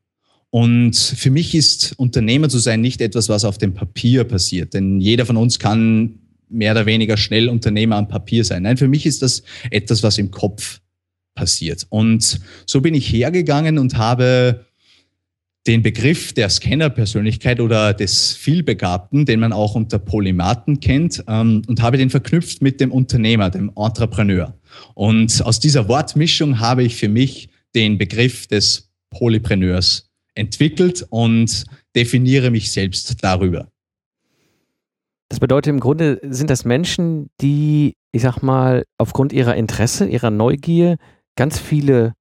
Und 0.52 0.96
für 0.96 1.32
mich 1.32 1.56
ist 1.56 1.94
Unternehmer 1.98 2.48
zu 2.48 2.60
sein 2.60 2.80
nicht 2.80 3.02
etwas, 3.02 3.28
was 3.28 3.44
auf 3.44 3.58
dem 3.58 3.74
Papier 3.74 4.24
passiert, 4.24 4.74
denn 4.74 5.02
jeder 5.02 5.26
von 5.26 5.36
uns 5.36 5.60
kann 5.60 6.20
mehr 6.50 6.72
oder 6.72 6.86
weniger 6.86 7.18
schnell 7.18 7.50
Unternehmer 7.50 7.98
am 7.98 8.08
Papier 8.08 8.44
sein. 8.44 8.64
Nein, 8.64 8.78
für 8.78 8.88
mich 8.88 9.06
ist 9.06 9.22
das 9.22 9.44
etwas, 9.72 10.04
was 10.04 10.18
im 10.18 10.32
Kopf 10.32 10.82
passiert. 11.36 11.86
Und 11.90 12.40
so 12.66 12.82
bin 12.82 12.94
ich 12.94 13.12
hergegangen 13.12 13.78
und 13.78 13.98
habe 13.98 14.66
den 15.68 15.82
Begriff 15.82 16.34
der 16.34 16.50
Scanner-Persönlichkeit 16.50 17.60
oder 17.60 17.94
des 17.94 18.34
Vielbegabten, 18.34 19.26
den 19.26 19.40
man 19.40 19.52
auch 19.52 19.76
unter 19.76 19.98
Polymathen 19.98 20.80
kennt, 20.80 21.24
ähm, 21.28 21.64
und 21.68 21.82
habe 21.82 21.98
den 21.98 22.10
verknüpft 22.10 22.62
mit 22.62 22.80
dem 22.80 22.92
Unternehmer, 22.92 23.50
dem 23.50 23.72
Entrepreneur. 23.76 24.54
Und 24.94 25.44
aus 25.44 25.60
dieser 25.60 25.88
Wortmischung 25.88 26.60
habe 26.60 26.84
ich 26.84 26.96
für 26.96 27.10
mich 27.10 27.50
den 27.74 27.98
Begriff 27.98 28.48
des 28.48 28.92
Polypreneurs 29.10 30.12
entwickelt 30.36 31.06
und 31.10 31.64
definiere 31.96 32.52
mich 32.52 32.72
selbst 32.72 33.24
darüber. 33.24 33.68
Das 35.30 35.40
bedeutet 35.40 35.72
im 35.72 35.80
Grunde 35.80 36.20
sind 36.24 36.50
das 36.50 36.66
Menschen, 36.66 37.30
die, 37.42 37.96
ich 38.12 38.22
sag 38.22 38.42
mal, 38.42 38.84
aufgrund 38.98 39.34
ihrer 39.34 39.56
Interesse, 39.56 40.08
ihrer 40.08 40.30
Neugier 40.30 40.98
ganz 41.36 41.60
viele 41.60 42.14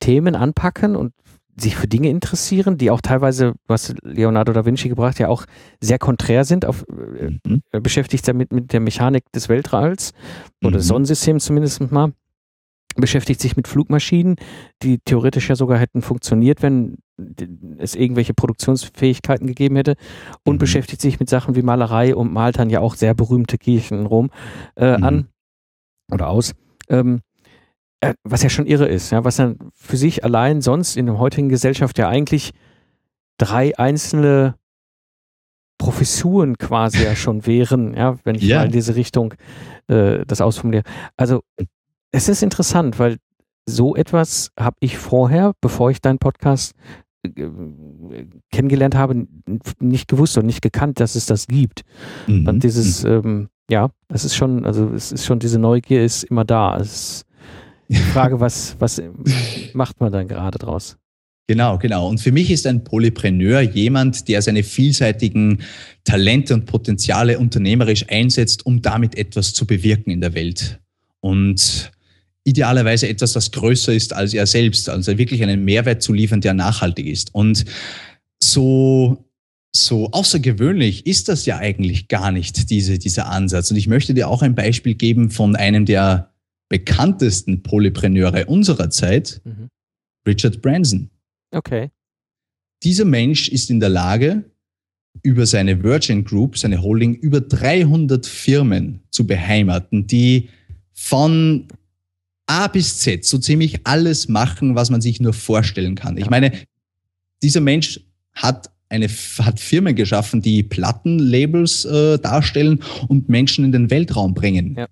Themen 0.00 0.34
anpacken 0.34 0.96
und 0.96 1.12
sich 1.58 1.76
für 1.76 1.88
Dinge 1.88 2.10
interessieren, 2.10 2.76
die 2.76 2.90
auch 2.90 3.00
teilweise, 3.00 3.54
was 3.66 3.94
Leonardo 4.02 4.52
da 4.52 4.66
Vinci 4.66 4.88
gebracht, 4.88 5.18
ja 5.18 5.28
auch 5.28 5.46
sehr 5.80 5.98
konträr 5.98 6.44
sind, 6.44 6.66
auf, 6.66 6.84
mhm. 6.88 7.62
äh, 7.70 7.80
beschäftigt 7.80 8.28
damit 8.28 8.52
mit 8.52 8.72
der 8.72 8.80
Mechanik 8.80 9.24
des 9.32 9.48
Weltralls 9.48 10.12
oder 10.62 10.76
mhm. 10.76 10.82
Sonnensystems 10.82 11.44
zumindest 11.44 11.90
mal 11.90 12.12
beschäftigt 12.96 13.40
sich 13.40 13.56
mit 13.56 13.68
Flugmaschinen, 13.68 14.36
die 14.82 14.98
theoretisch 14.98 15.48
ja 15.48 15.56
sogar 15.56 15.78
hätten 15.78 16.02
funktioniert, 16.02 16.62
wenn 16.62 16.98
es 17.78 17.94
irgendwelche 17.94 18.34
Produktionsfähigkeiten 18.34 19.46
gegeben 19.46 19.76
hätte 19.76 19.96
und 20.44 20.56
mhm. 20.56 20.58
beschäftigt 20.60 21.00
sich 21.00 21.18
mit 21.18 21.30
Sachen 21.30 21.56
wie 21.56 21.62
Malerei 21.62 22.14
und 22.14 22.32
malt 22.32 22.58
dann 22.58 22.70
ja 22.70 22.80
auch 22.80 22.94
sehr 22.94 23.14
berühmte 23.14 23.58
Kirchen 23.58 24.00
in 24.00 24.06
Rom 24.06 24.30
äh, 24.76 24.96
mhm. 24.96 25.04
an 25.04 25.28
oder 26.10 26.28
aus. 26.28 26.52
Ähm, 26.88 27.20
äh, 28.00 28.14
was 28.24 28.42
ja 28.42 28.50
schon 28.50 28.66
irre 28.66 28.86
ist, 28.86 29.10
ja, 29.10 29.24
was 29.24 29.36
dann 29.36 29.58
für 29.74 29.96
sich 29.96 30.24
allein 30.24 30.60
sonst 30.60 30.96
in 30.96 31.06
der 31.06 31.18
heutigen 31.18 31.48
Gesellschaft 31.48 31.98
ja 31.98 32.08
eigentlich 32.08 32.52
drei 33.38 33.76
einzelne 33.78 34.54
Professuren 35.78 36.58
quasi 36.58 37.04
ja 37.04 37.16
schon 37.16 37.46
wären, 37.46 37.94
ja, 37.94 38.18
wenn 38.24 38.34
ich 38.34 38.42
ja. 38.42 38.58
mal 38.58 38.66
in 38.66 38.72
diese 38.72 38.96
Richtung 38.96 39.34
äh, 39.88 40.24
das 40.26 40.40
ausformuliere. 40.40 40.84
Also 41.16 41.42
es 42.16 42.30
ist 42.30 42.42
interessant, 42.42 42.98
weil 42.98 43.18
so 43.68 43.94
etwas 43.94 44.50
habe 44.58 44.76
ich 44.80 44.96
vorher, 44.96 45.52
bevor 45.60 45.90
ich 45.90 46.00
deinen 46.00 46.18
Podcast 46.18 46.72
äh, 47.22 47.50
kennengelernt 48.50 48.94
habe, 48.94 49.26
nicht 49.80 50.08
gewusst 50.08 50.38
und 50.38 50.46
nicht 50.46 50.62
gekannt, 50.62 50.98
dass 50.98 51.14
es 51.14 51.26
das 51.26 51.46
gibt. 51.46 51.82
Mhm. 52.26 52.48
Und 52.48 52.64
dieses, 52.64 53.04
mhm. 53.04 53.10
ähm, 53.10 53.48
ja, 53.70 53.90
das 54.08 54.24
ist 54.24 54.34
schon, 54.34 54.64
also 54.64 54.94
es 54.94 55.12
ist 55.12 55.26
schon, 55.26 55.40
diese 55.40 55.58
Neugier 55.58 56.04
ist 56.04 56.24
immer 56.24 56.46
da. 56.46 56.78
Es 56.78 56.86
ist 56.92 57.26
die 57.88 57.94
Frage, 58.14 58.40
was, 58.40 58.76
was 58.78 59.02
macht 59.74 60.00
man 60.00 60.10
dann 60.10 60.26
gerade 60.26 60.58
draus? 60.58 60.96
Genau, 61.48 61.76
genau. 61.76 62.08
Und 62.08 62.18
für 62.20 62.32
mich 62.32 62.50
ist 62.50 62.66
ein 62.66 62.82
Polypreneur 62.82 63.60
jemand, 63.60 64.26
der 64.28 64.40
seine 64.40 64.62
vielseitigen 64.62 65.58
Talente 66.04 66.54
und 66.54 66.64
Potenziale 66.64 67.38
unternehmerisch 67.38 68.06
einsetzt, 68.08 68.64
um 68.64 68.80
damit 68.80 69.18
etwas 69.18 69.52
zu 69.52 69.66
bewirken 69.66 70.10
in 70.10 70.22
der 70.22 70.34
Welt. 70.34 70.80
Und 71.20 71.92
idealerweise 72.46 73.08
etwas, 73.08 73.32
das 73.32 73.50
größer 73.50 73.92
ist 73.92 74.12
als 74.12 74.32
er 74.32 74.46
selbst, 74.46 74.88
also 74.88 75.18
wirklich 75.18 75.42
einen 75.42 75.64
Mehrwert 75.64 76.02
zu 76.02 76.12
liefern, 76.12 76.40
der 76.40 76.54
nachhaltig 76.54 77.06
ist. 77.06 77.34
Und 77.34 77.64
so 78.42 79.26
so 79.76 80.10
außergewöhnlich 80.10 81.06
ist 81.06 81.28
das 81.28 81.46
ja 81.46 81.58
eigentlich 81.58 82.08
gar 82.08 82.32
nicht, 82.32 82.70
diese, 82.70 82.98
dieser 82.98 83.28
Ansatz. 83.28 83.70
Und 83.70 83.76
ich 83.76 83.88
möchte 83.88 84.14
dir 84.14 84.28
auch 84.28 84.42
ein 84.42 84.54
Beispiel 84.54 84.94
geben 84.94 85.30
von 85.30 85.54
einem 85.54 85.84
der 85.84 86.32
bekanntesten 86.68 87.62
Polypreneure 87.62 88.48
unserer 88.48 88.90
Zeit, 88.90 89.40
mhm. 89.44 89.68
Richard 90.26 90.62
Branson. 90.62 91.10
Okay. 91.52 91.90
Dieser 92.82 93.04
Mensch 93.04 93.48
ist 93.48 93.70
in 93.70 93.80
der 93.80 93.88
Lage, 93.88 94.44
über 95.22 95.46
seine 95.46 95.82
Virgin 95.82 96.24
Group, 96.24 96.58
seine 96.58 96.82
Holding, 96.82 97.14
über 97.14 97.40
300 97.40 98.26
Firmen 98.26 99.00
zu 99.10 99.26
beheimaten, 99.26 100.06
die 100.06 100.48
von 100.92 101.68
A 102.46 102.68
bis 102.68 102.98
Z 102.98 103.24
so 103.24 103.38
ziemlich 103.38 103.86
alles 103.86 104.28
machen, 104.28 104.74
was 104.74 104.90
man 104.90 105.00
sich 105.00 105.20
nur 105.20 105.32
vorstellen 105.32 105.94
kann. 105.94 106.16
Ich 106.16 106.30
meine, 106.30 106.52
dieser 107.42 107.60
Mensch 107.60 108.00
hat 108.34 108.70
eine 108.88 109.08
hat 109.08 109.58
Firmen 109.58 109.96
geschaffen, 109.96 110.42
die 110.42 110.62
Plattenlabels 110.62 111.84
äh, 111.84 112.18
darstellen 112.18 112.82
und 113.08 113.28
Menschen 113.28 113.64
in 113.64 113.72
den 113.72 113.90
Weltraum 113.90 114.34
bringen. 114.34 114.76
Ja. 114.76 114.86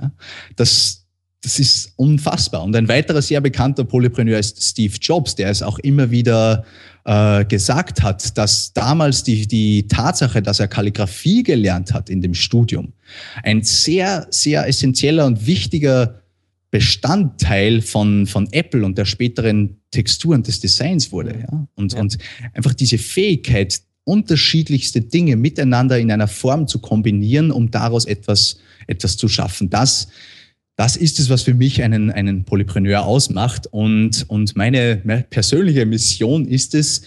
Ja, 0.00 0.10
das, 0.56 1.04
das 1.42 1.58
ist 1.58 1.92
unfassbar. 1.96 2.62
Und 2.62 2.74
ein 2.74 2.88
weiterer 2.88 3.22
sehr 3.22 3.40
bekannter 3.40 3.84
Polypreneur 3.84 4.38
ist 4.38 4.62
Steve 4.62 4.94
Jobs, 5.00 5.34
der 5.34 5.50
es 5.50 5.62
auch 5.62 5.78
immer 5.80 6.10
wieder 6.10 6.64
äh, 7.04 7.44
gesagt 7.44 8.02
hat, 8.02 8.36
dass 8.38 8.72
damals 8.72 9.24
die, 9.24 9.46
die 9.46 9.86
Tatsache, 9.88 10.42
dass 10.42 10.60
er 10.60 10.68
Kalligrafie 10.68 11.42
gelernt 11.42 11.92
hat 11.92 12.08
in 12.08 12.20
dem 12.20 12.34
Studium, 12.34 12.92
ein 13.42 13.62
sehr, 13.62 14.26
sehr 14.30 14.66
essentieller 14.66 15.26
und 15.26 15.46
wichtiger 15.46 16.20
Bestandteil 16.70 17.82
von, 17.82 18.26
von 18.26 18.48
Apple 18.52 18.84
und 18.84 18.96
der 18.96 19.04
späteren 19.04 19.80
Texturen 19.90 20.42
des 20.42 20.60
Designs 20.60 21.10
wurde. 21.10 21.40
Ja? 21.40 21.66
Und, 21.74 21.94
ja. 21.94 22.00
und 22.00 22.18
einfach 22.54 22.74
diese 22.74 22.98
Fähigkeit, 22.98 23.80
unterschiedlichste 24.04 25.00
Dinge 25.00 25.36
miteinander 25.36 25.98
in 25.98 26.10
einer 26.10 26.28
Form 26.28 26.66
zu 26.66 26.78
kombinieren, 26.80 27.50
um 27.50 27.70
daraus 27.70 28.06
etwas, 28.06 28.58
etwas 28.86 29.16
zu 29.16 29.28
schaffen. 29.28 29.70
Das, 29.70 30.08
das 30.76 30.96
ist 30.96 31.20
es, 31.20 31.28
was 31.28 31.42
für 31.42 31.54
mich 31.54 31.82
einen, 31.82 32.10
einen 32.10 32.44
Polypreneur 32.44 33.04
ausmacht. 33.04 33.66
Und, 33.66 34.24
und 34.28 34.56
meine 34.56 34.96
persönliche 35.30 35.86
Mission 35.86 36.46
ist 36.46 36.74
es, 36.74 37.02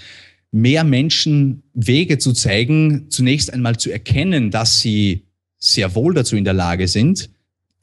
mehr 0.51 0.83
Menschen 0.83 1.63
Wege 1.73 2.19
zu 2.19 2.31
zeigen, 2.31 3.09
zunächst 3.09 3.51
einmal 3.51 3.77
zu 3.77 3.91
erkennen, 3.91 4.51
dass 4.51 4.79
sie 4.79 5.25
sehr 5.57 5.95
wohl 5.95 6.13
dazu 6.13 6.35
in 6.35 6.43
der 6.43 6.53
Lage 6.53 6.87
sind, 6.87 7.31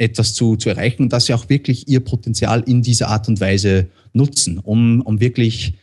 etwas 0.00 0.34
zu, 0.34 0.56
zu 0.56 0.70
erreichen 0.70 1.02
und 1.02 1.12
dass 1.12 1.26
sie 1.26 1.34
auch 1.34 1.48
wirklich 1.48 1.88
ihr 1.88 2.00
Potenzial 2.00 2.62
in 2.66 2.82
dieser 2.82 3.08
Art 3.08 3.28
und 3.28 3.40
Weise 3.40 3.88
nutzen, 4.12 4.58
um, 4.58 5.00
um 5.02 5.20
wirklich 5.20 5.74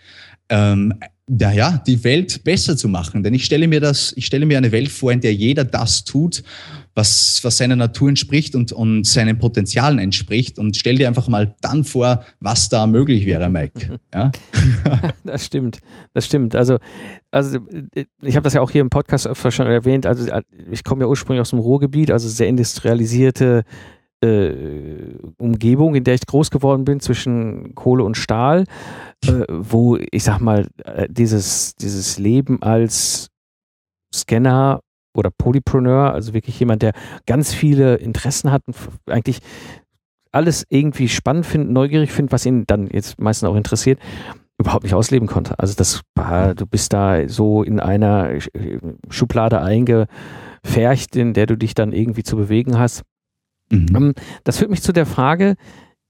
ähm, 0.50 0.94
ja, 1.30 1.52
ja, 1.52 1.84
die 1.86 2.04
Welt 2.04 2.44
besser 2.44 2.78
zu 2.78 2.88
machen. 2.88 3.22
Denn 3.22 3.34
ich 3.34 3.44
stelle 3.44 3.68
mir 3.68 3.82
das, 3.82 4.14
ich 4.16 4.26
stelle 4.26 4.46
mir 4.46 4.58
eine 4.58 4.72
Welt 4.72 4.90
vor, 4.90 5.12
in 5.12 5.20
der 5.20 5.34
jeder 5.34 5.66
das 5.66 6.06
tut, 6.06 6.42
was, 6.96 7.40
was 7.44 7.58
seiner 7.58 7.76
Natur 7.76 8.10
entspricht 8.10 8.56
und, 8.56 8.72
und 8.72 9.06
seinen 9.06 9.38
Potenzialen 9.38 10.00
entspricht. 10.00 10.58
Und 10.58 10.78
stell 10.78 10.96
dir 10.96 11.08
einfach 11.08 11.28
mal 11.28 11.54
dann 11.60 11.84
vor, 11.84 12.24
was 12.40 12.70
da 12.70 12.88
möglich 12.88 13.26
wäre, 13.26 13.50
Mike. 13.50 14.00
Ja? 14.14 14.32
das 15.26 15.46
stimmt, 15.46 15.80
das 16.14 16.26
stimmt. 16.26 16.56
Also, 16.56 16.78
also 17.30 17.60
ich 18.22 18.36
habe 18.36 18.46
das 18.46 18.54
ja 18.54 18.62
auch 18.62 18.72
hier 18.72 18.82
im 18.82 18.90
Podcast 18.90 19.28
öfter 19.28 19.52
schon 19.52 19.68
erwähnt. 19.68 20.06
Also 20.06 20.32
ich 20.72 20.86
komme 20.86 21.04
ja 21.04 21.08
ursprünglich 21.08 21.42
aus 21.42 21.50
dem 21.50 21.60
Ruhrgebiet, 21.60 22.10
also 22.10 22.30
sehr 22.30 22.48
industrialisierte 22.48 23.66
äh, 24.24 25.16
Umgebung, 25.38 25.96
in 25.96 26.04
der 26.04 26.16
ich 26.16 26.26
groß 26.26 26.50
geworden 26.52 26.86
bin, 26.86 27.00
zwischen 27.00 27.76
Kohle 27.76 28.04
und 28.04 28.18
Stahl, 28.18 28.64
äh, 29.26 29.44
wo 29.50 29.98
ich 29.98 30.24
sag 30.24 30.40
mal, 30.40 30.68
äh, 30.84 31.08
dieses, 31.10 31.76
dieses 31.76 32.18
Leben 32.18 32.62
als 32.62 33.30
Scanner 34.14 34.82
oder 35.16 35.32
Polypreneur, 35.36 36.14
also 36.14 36.34
wirklich 36.34 36.60
jemand, 36.60 36.82
der 36.82 36.94
ganz 37.26 37.54
viele 37.54 37.96
Interessen 37.96 38.52
hat 38.52 38.62
und 38.68 38.76
eigentlich 39.08 39.40
alles 40.32 40.66
irgendwie 40.70 41.10
spannend 41.10 41.46
findet, 41.46 41.72
neugierig 41.72 42.12
findet, 42.12 42.32
was 42.32 42.46
ihn 42.46 42.66
dann 42.68 42.88
jetzt 42.88 43.20
meistens 43.20 43.50
auch 43.50 43.56
interessiert, 43.56 44.00
überhaupt 44.60 44.84
nicht 44.84 44.94
ausleben 44.94 45.28
konnte. 45.28 45.58
Also 45.60 45.76
das 45.76 46.02
war, 46.16 46.56
du 46.56 46.66
bist 46.66 46.94
da 46.94 47.28
so 47.28 47.64
in 47.64 47.80
einer 47.80 48.32
Schublade 49.10 49.62
eingefärcht, 49.62 51.16
in 51.16 51.34
der 51.34 51.46
du 51.46 51.56
dich 51.56 51.76
dann 51.76 51.92
irgendwie 51.92 52.24
zu 52.24 52.36
bewegen 52.36 52.78
hast. 52.78 53.04
Mhm. 53.70 53.96
Ähm, 53.96 54.14
das 54.44 54.58
führt 54.58 54.72
mich 54.72 54.82
zu 54.82 54.94
der 54.94 55.06
Frage, 55.06 55.56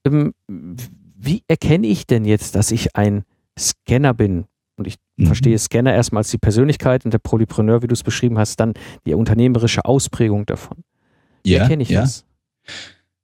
ähm, 0.06 0.34
wie 0.46 1.42
erkenne 1.48 1.86
ich 1.86 2.06
denn 2.06 2.24
jetzt, 2.24 2.54
dass 2.54 2.70
ich 2.70 2.96
ein 2.96 3.24
Scanner 3.58 4.14
bin? 4.14 4.46
Und 4.76 4.86
ich 4.86 4.96
mhm. 5.16 5.26
verstehe 5.26 5.58
Scanner 5.58 5.92
erstmal 5.92 6.20
als 6.20 6.30
die 6.30 6.38
Persönlichkeit 6.38 7.04
und 7.04 7.12
der 7.12 7.18
Polypreneur, 7.18 7.82
wie 7.82 7.88
du 7.88 7.94
es 7.94 8.04
beschrieben 8.04 8.38
hast, 8.38 8.60
dann 8.60 8.74
die 9.06 9.14
unternehmerische 9.14 9.84
Ausprägung 9.84 10.46
davon. 10.46 10.84
Wie 11.42 11.52
ja, 11.52 11.62
erkenne 11.62 11.82
ich 11.82 11.88
ja. 11.88 12.02
das? 12.02 12.24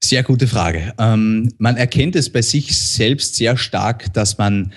Sehr 0.03 0.23
gute 0.23 0.47
Frage. 0.47 0.93
Ähm, 0.99 1.53
man 1.59 1.76
erkennt 1.76 2.17
es 2.17 2.31
bei 2.31 2.43
sich 2.43 2.76
selbst 2.76 3.37
sehr 3.37 3.57
stark, 3.57 4.12
dass 4.12 4.37
man 4.37 4.73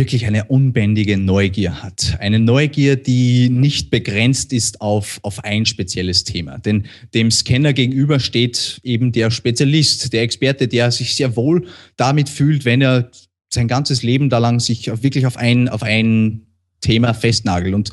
wirklich 0.00 0.24
eine 0.24 0.46
unbändige 0.46 1.18
Neugier 1.18 1.82
hat. 1.82 2.16
Eine 2.20 2.38
Neugier, 2.38 2.96
die 2.96 3.50
nicht 3.50 3.90
begrenzt 3.90 4.50
ist 4.54 4.80
auf, 4.80 5.20
auf 5.20 5.44
ein 5.44 5.66
spezielles 5.66 6.24
Thema. 6.24 6.56
Denn 6.56 6.86
dem 7.12 7.30
Scanner 7.30 7.74
gegenüber 7.74 8.18
steht 8.18 8.80
eben 8.82 9.12
der 9.12 9.30
Spezialist, 9.30 10.14
der 10.14 10.22
Experte, 10.22 10.68
der 10.68 10.90
sich 10.90 11.16
sehr 11.16 11.36
wohl 11.36 11.66
damit 11.98 12.30
fühlt, 12.30 12.64
wenn 12.64 12.80
er 12.80 13.10
sein 13.52 13.68
ganzes 13.68 14.02
Leben 14.02 14.30
da 14.30 14.38
lang 14.38 14.58
sich 14.58 14.86
wirklich 15.02 15.26
auf 15.26 15.36
ein, 15.36 15.68
auf 15.68 15.82
ein 15.82 16.46
Thema 16.80 17.12
festnagelt. 17.12 17.74
Und 17.74 17.90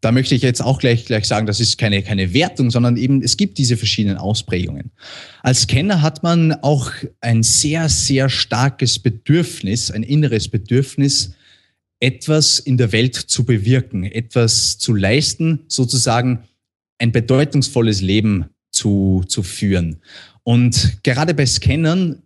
da 0.00 0.10
möchte 0.10 0.34
ich 0.34 0.40
jetzt 0.40 0.62
auch 0.62 0.78
gleich, 0.78 1.04
gleich 1.04 1.26
sagen, 1.26 1.46
das 1.46 1.60
ist 1.60 1.76
keine, 1.76 2.02
keine 2.02 2.32
Wertung, 2.32 2.70
sondern 2.70 2.96
eben 2.96 3.22
es 3.22 3.36
gibt 3.36 3.58
diese 3.58 3.76
verschiedenen 3.76 4.16
Ausprägungen. 4.16 4.90
Als 5.42 5.66
Kenner 5.66 6.00
hat 6.00 6.22
man 6.22 6.54
auch 6.62 6.90
ein 7.20 7.42
sehr, 7.42 7.90
sehr 7.90 8.30
starkes 8.30 8.98
Bedürfnis, 8.98 9.90
ein 9.90 10.02
inneres 10.02 10.48
Bedürfnis, 10.48 11.34
etwas 12.02 12.58
in 12.58 12.76
der 12.76 12.90
Welt 12.90 13.14
zu 13.14 13.44
bewirken, 13.44 14.02
etwas 14.02 14.76
zu 14.76 14.92
leisten, 14.92 15.60
sozusagen 15.68 16.40
ein 16.98 17.12
bedeutungsvolles 17.12 18.00
Leben 18.00 18.46
zu, 18.72 19.22
zu 19.28 19.44
führen. 19.44 20.02
Und 20.42 20.98
gerade 21.04 21.32
bei 21.32 21.46
Scannern 21.46 22.22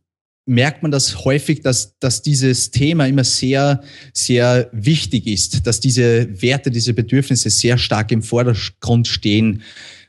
merkt 0.47 0.83
man 0.83 0.92
das 0.92 1.26
häufig, 1.26 1.61
dass, 1.61 1.99
dass 1.99 2.23
dieses 2.23 2.71
Thema 2.71 3.06
immer 3.06 3.25
sehr, 3.25 3.83
sehr 4.14 4.71
wichtig 4.73 5.26
ist, 5.26 5.66
dass 5.66 5.80
diese 5.80 6.40
Werte, 6.40 6.71
diese 6.71 6.95
Bedürfnisse 6.95 7.50
sehr 7.50 7.76
stark 7.76 8.12
im 8.12 8.23
Vordergrund 8.23 9.09
stehen. 9.09 9.62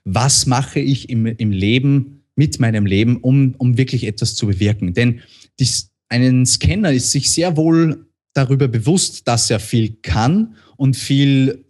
Was 0.06 0.46
mache 0.46 0.80
ich 0.80 1.10
im, 1.10 1.26
im 1.26 1.52
Leben, 1.52 2.24
mit 2.36 2.60
meinem 2.62 2.86
Leben, 2.86 3.18
um, 3.18 3.56
um 3.58 3.78
wirklich 3.78 4.06
etwas 4.06 4.36
zu 4.36 4.48
bewirken? 4.48 4.94
Denn 4.94 5.20
dies, 5.60 5.90
einen 6.08 6.46
Scanner 6.46 6.94
ist 6.94 7.12
sich 7.12 7.32
sehr 7.32 7.58
wohl 7.58 8.07
darüber 8.38 8.68
bewusst, 8.68 9.28
dass 9.28 9.50
er 9.50 9.60
viel 9.60 9.98
kann 10.02 10.56
und 10.78 10.96
viel, 10.96 11.66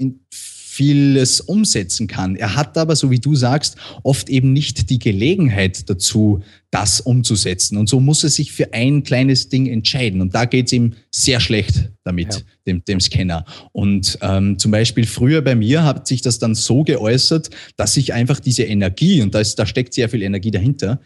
vieles 0.78 1.42
umsetzen 1.42 2.06
kann. 2.06 2.36
Er 2.36 2.56
hat 2.56 2.78
aber, 2.78 2.96
so 2.96 3.10
wie 3.10 3.18
du 3.18 3.34
sagst, 3.34 3.78
oft 4.04 4.30
eben 4.30 4.54
nicht 4.54 4.92
die 4.92 5.00
Gelegenheit 5.00 5.90
dazu, 5.90 6.42
das 6.70 7.02
umzusetzen. 7.02 7.78
Und 7.78 7.90
so 7.90 8.00
muss 8.00 8.24
er 8.24 8.30
sich 8.30 8.52
für 8.52 8.74
ein 8.74 9.02
kleines 9.02 9.50
Ding 9.50 9.66
entscheiden. 9.66 10.22
Und 10.22 10.36
da 10.36 10.46
geht 10.46 10.68
es 10.68 10.74
ihm 10.74 10.94
sehr 11.10 11.40
schlecht 11.40 11.90
damit, 12.04 12.36
ja. 12.36 12.42
dem, 12.68 12.86
dem 12.86 13.00
Scanner. 13.00 13.44
Und 13.72 14.20
ähm, 14.22 14.60
zum 14.60 14.70
Beispiel 14.70 15.08
früher 15.08 15.42
bei 15.42 15.56
mir 15.56 15.84
hat 15.84 16.06
sich 16.06 16.22
das 16.22 16.38
dann 16.38 16.54
so 16.54 16.84
geäußert, 16.84 17.50
dass 17.76 17.98
ich 17.98 18.14
einfach 18.14 18.40
diese 18.40 18.64
Energie, 18.64 19.22
und 19.22 19.34
da, 19.34 19.40
ist, 19.40 19.56
da 19.56 19.66
steckt 19.66 19.96
sehr 19.96 20.10
viel 20.10 20.22
Energie 20.22 20.52
dahinter, 20.52 21.02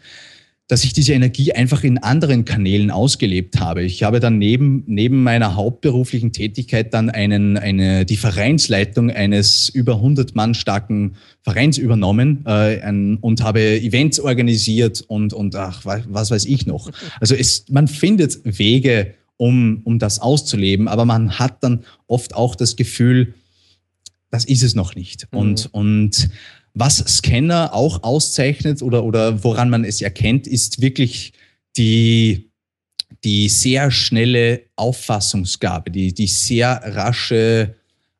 dass 0.68 0.84
ich 0.84 0.92
diese 0.92 1.12
Energie 1.12 1.52
einfach 1.52 1.84
in 1.84 1.98
anderen 1.98 2.44
Kanälen 2.44 2.90
ausgelebt 2.90 3.60
habe. 3.60 3.82
Ich 3.82 4.04
habe 4.04 4.20
dann 4.20 4.38
neben, 4.38 4.84
neben 4.86 5.22
meiner 5.22 5.54
hauptberuflichen 5.54 6.32
Tätigkeit 6.32 6.94
dann 6.94 7.10
einen, 7.10 7.58
eine, 7.58 8.06
die 8.06 8.16
Vereinsleitung 8.16 9.10
eines 9.10 9.68
über 9.68 9.96
100 9.96 10.34
Mann 10.34 10.54
starken 10.54 11.16
Vereins 11.42 11.78
übernommen 11.78 12.44
äh, 12.46 12.80
ein, 12.80 13.16
und 13.18 13.42
habe 13.42 13.60
Events 13.60 14.20
organisiert 14.20 15.02
und, 15.08 15.34
und 15.34 15.56
ach, 15.56 15.84
was 15.84 16.30
weiß 16.30 16.46
ich 16.46 16.66
noch. 16.66 16.90
Also 17.20 17.34
es, 17.34 17.68
man 17.68 17.88
findet 17.88 18.40
Wege, 18.44 19.14
um, 19.36 19.80
um 19.84 19.98
das 19.98 20.20
auszuleben, 20.20 20.86
aber 20.86 21.04
man 21.04 21.38
hat 21.38 21.64
dann 21.64 21.84
oft 22.06 22.34
auch 22.34 22.54
das 22.54 22.76
Gefühl, 22.76 23.34
das 24.30 24.44
ist 24.44 24.62
es 24.62 24.74
noch 24.74 24.94
nicht. 24.94 25.26
Mhm. 25.32 25.38
Und, 25.38 25.68
und 25.72 26.30
was 26.74 26.98
Scanner 26.98 27.74
auch 27.74 28.02
auszeichnet 28.02 28.82
oder, 28.82 29.04
oder 29.04 29.44
woran 29.44 29.70
man 29.70 29.84
es 29.84 30.00
erkennt, 30.00 30.46
ist 30.46 30.80
wirklich 30.80 31.32
die, 31.76 32.50
die 33.24 33.48
sehr 33.48 33.90
schnelle 33.90 34.62
Auffassungsgabe, 34.76 35.90
die, 35.90 36.14
die 36.14 36.26
sehr 36.26 36.80
rasche 36.84 37.74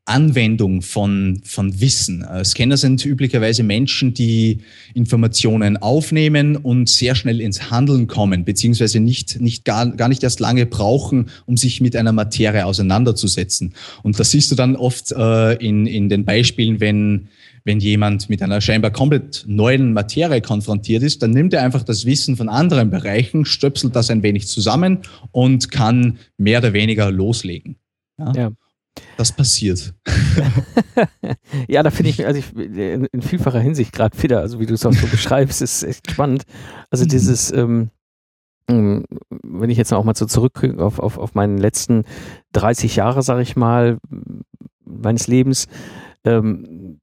Anwendung 0.05 0.83
von, 0.83 1.41
von 1.45 1.81
Wissen. 1.81 2.23
Äh, 2.23 2.45
Scanner 2.45 2.77
sind 2.77 3.05
üblicherweise 3.05 3.63
Menschen, 3.63 4.13
die 4.13 4.59
Informationen 4.95 5.77
aufnehmen 5.77 6.57
und 6.57 6.89
sehr 6.89 7.15
schnell 7.15 7.41
ins 7.41 7.71
Handeln 7.71 8.09
kommen, 8.09 8.45
beziehungsweise 8.45 8.99
nicht, 8.99 9.41
nicht 9.41 9.65
gar, 9.65 9.87
gar 9.93 10.09
nicht 10.09 10.25
erst 10.25 10.41
lange 10.41 10.67
brauchen, 10.67 11.31
um 11.47 11.57
sich 11.57 11.81
mit 11.81 11.95
einer 11.95 12.13
Materie 12.13 12.67
auseinanderzusetzen. 12.67 13.75
Und 14.03 14.19
das 14.19 14.33
siehst 14.33 14.51
du 14.51 14.57
dann 14.57 14.75
oft 14.75 15.13
äh, 15.13 15.55
in, 15.55 15.87
in 15.87 16.09
den 16.09 16.25
Beispielen, 16.25 16.81
wenn, 16.81 17.29
wenn 17.65 17.81
jemand 17.81 18.29
mit 18.29 18.43
einer 18.43 18.61
scheinbar 18.61 18.91
komplett 18.91 19.45
neuen 19.47 19.93
Materie 19.93 20.41
konfrontiert 20.41 21.03
ist, 21.03 21.23
dann 21.23 21.31
nimmt 21.31 21.55
er 21.55 21.63
einfach 21.63 21.83
das 21.83 22.07
Wissen 22.07 22.37
von 22.37 22.49
anderen 22.49 22.91
Bereichen, 22.91 23.45
stöpselt 23.45 23.95
das 23.97 24.11
ein 24.11 24.23
wenig 24.23 24.49
zusammen 24.49 24.99
und 25.31 25.71
kann 25.71 26.19
mehr 26.37 26.59
oder 26.59 26.73
weniger 26.73 27.11
loslegen. 27.11 27.77
Ja. 28.19 28.33
ja. 28.35 28.53
Das 29.17 29.33
passiert. 29.33 29.95
ja, 31.69 31.83
da 31.83 31.91
finde 31.91 32.11
ich, 32.11 32.27
also 32.27 32.41
ich, 32.41 32.55
in 32.55 33.23
vielfacher 33.23 33.61
Hinsicht 33.61 33.93
gerade 33.93 34.21
wieder, 34.23 34.41
also 34.41 34.61
wie 34.61 34.67
du 34.67 34.75
es 34.75 34.85
auch 34.85 34.93
so 34.93 35.07
beschreibst, 35.07 35.63
ist 35.63 35.83
echt 35.83 36.11
spannend. 36.11 36.45
Also 36.91 37.05
mhm. 37.05 37.09
dieses, 37.09 37.51
ähm, 37.53 37.91
ähm, 38.69 39.05
wenn 39.43 39.71
ich 39.71 39.79
jetzt 39.79 39.93
auch 39.93 40.05
mal 40.05 40.15
so 40.15 40.27
zurück 40.27 40.63
auf, 40.79 40.99
auf, 40.99 41.19
auf 41.19 41.35
meinen 41.35 41.59
letzten 41.59 42.05
30 42.53 42.97
Jahre, 42.97 43.23
sage 43.23 43.43
ich 43.43 43.57
mal, 43.57 43.99
meines 44.85 45.27
Lebens, 45.27 45.69
ähm, 46.25 47.01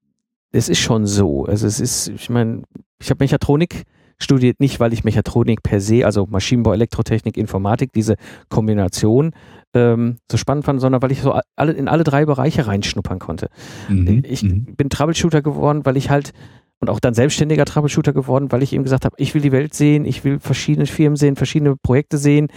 es 0.52 0.70
ist 0.70 0.80
schon 0.80 1.06
so. 1.06 1.46
Also 1.46 1.68
es 1.68 1.80
ist, 1.80 2.10
ich 2.10 2.30
meine, 2.30 2.64
ich 3.00 3.10
habe 3.10 3.24
Mechatronik 3.24 3.84
studiert, 4.22 4.60
nicht 4.60 4.80
weil 4.80 4.94
ich 4.94 5.04
Mechatronik 5.04 5.64
per 5.64 5.80
se, 5.80 6.06
also 6.06 6.28
Maschinenbau, 6.30 6.74
Elektrotechnik, 6.74 7.38
Informatik, 7.38 7.94
diese 7.94 8.16
Kombination 8.50 9.32
ähm, 9.74 10.18
so 10.30 10.38
spannend 10.38 10.66
fand, 10.66 10.82
sondern 10.82 11.02
weil 11.02 11.12
ich 11.12 11.22
so 11.22 11.40
alle, 11.56 11.72
in 11.72 11.88
alle 11.88 12.04
drei 12.04 12.26
Bereiche 12.26 12.68
reinschnuppern 12.68 13.20
konnte. 13.20 13.50
Mhm. 13.88 14.24
Ich 14.26 14.44
mhm. 14.44 14.76
bin 14.76 14.90
Troubleshooter 14.90 15.42
geworden, 15.42 15.86
weil 15.86 15.98
ich 15.98 16.10
halt 16.10 16.34
und 16.82 16.90
auch 16.90 17.00
dann 17.00 17.14
selbstständiger 17.14 17.66
Troubleshooter 17.66 18.14
geworden, 18.14 18.52
weil 18.52 18.64
ich 18.64 18.74
eben 18.74 18.84
gesagt 18.84 19.04
habe, 19.06 19.16
ich 19.20 19.34
will 19.34 19.42
die 19.42 19.52
Welt 19.52 19.74
sehen, 19.74 20.06
ich 20.06 20.24
will 20.24 20.40
verschiedene 20.40 20.86
Firmen 20.86 21.18
sehen, 21.18 21.36
verschiedene 21.36 21.76
Projekte 21.76 22.18
sehen. 22.18 22.48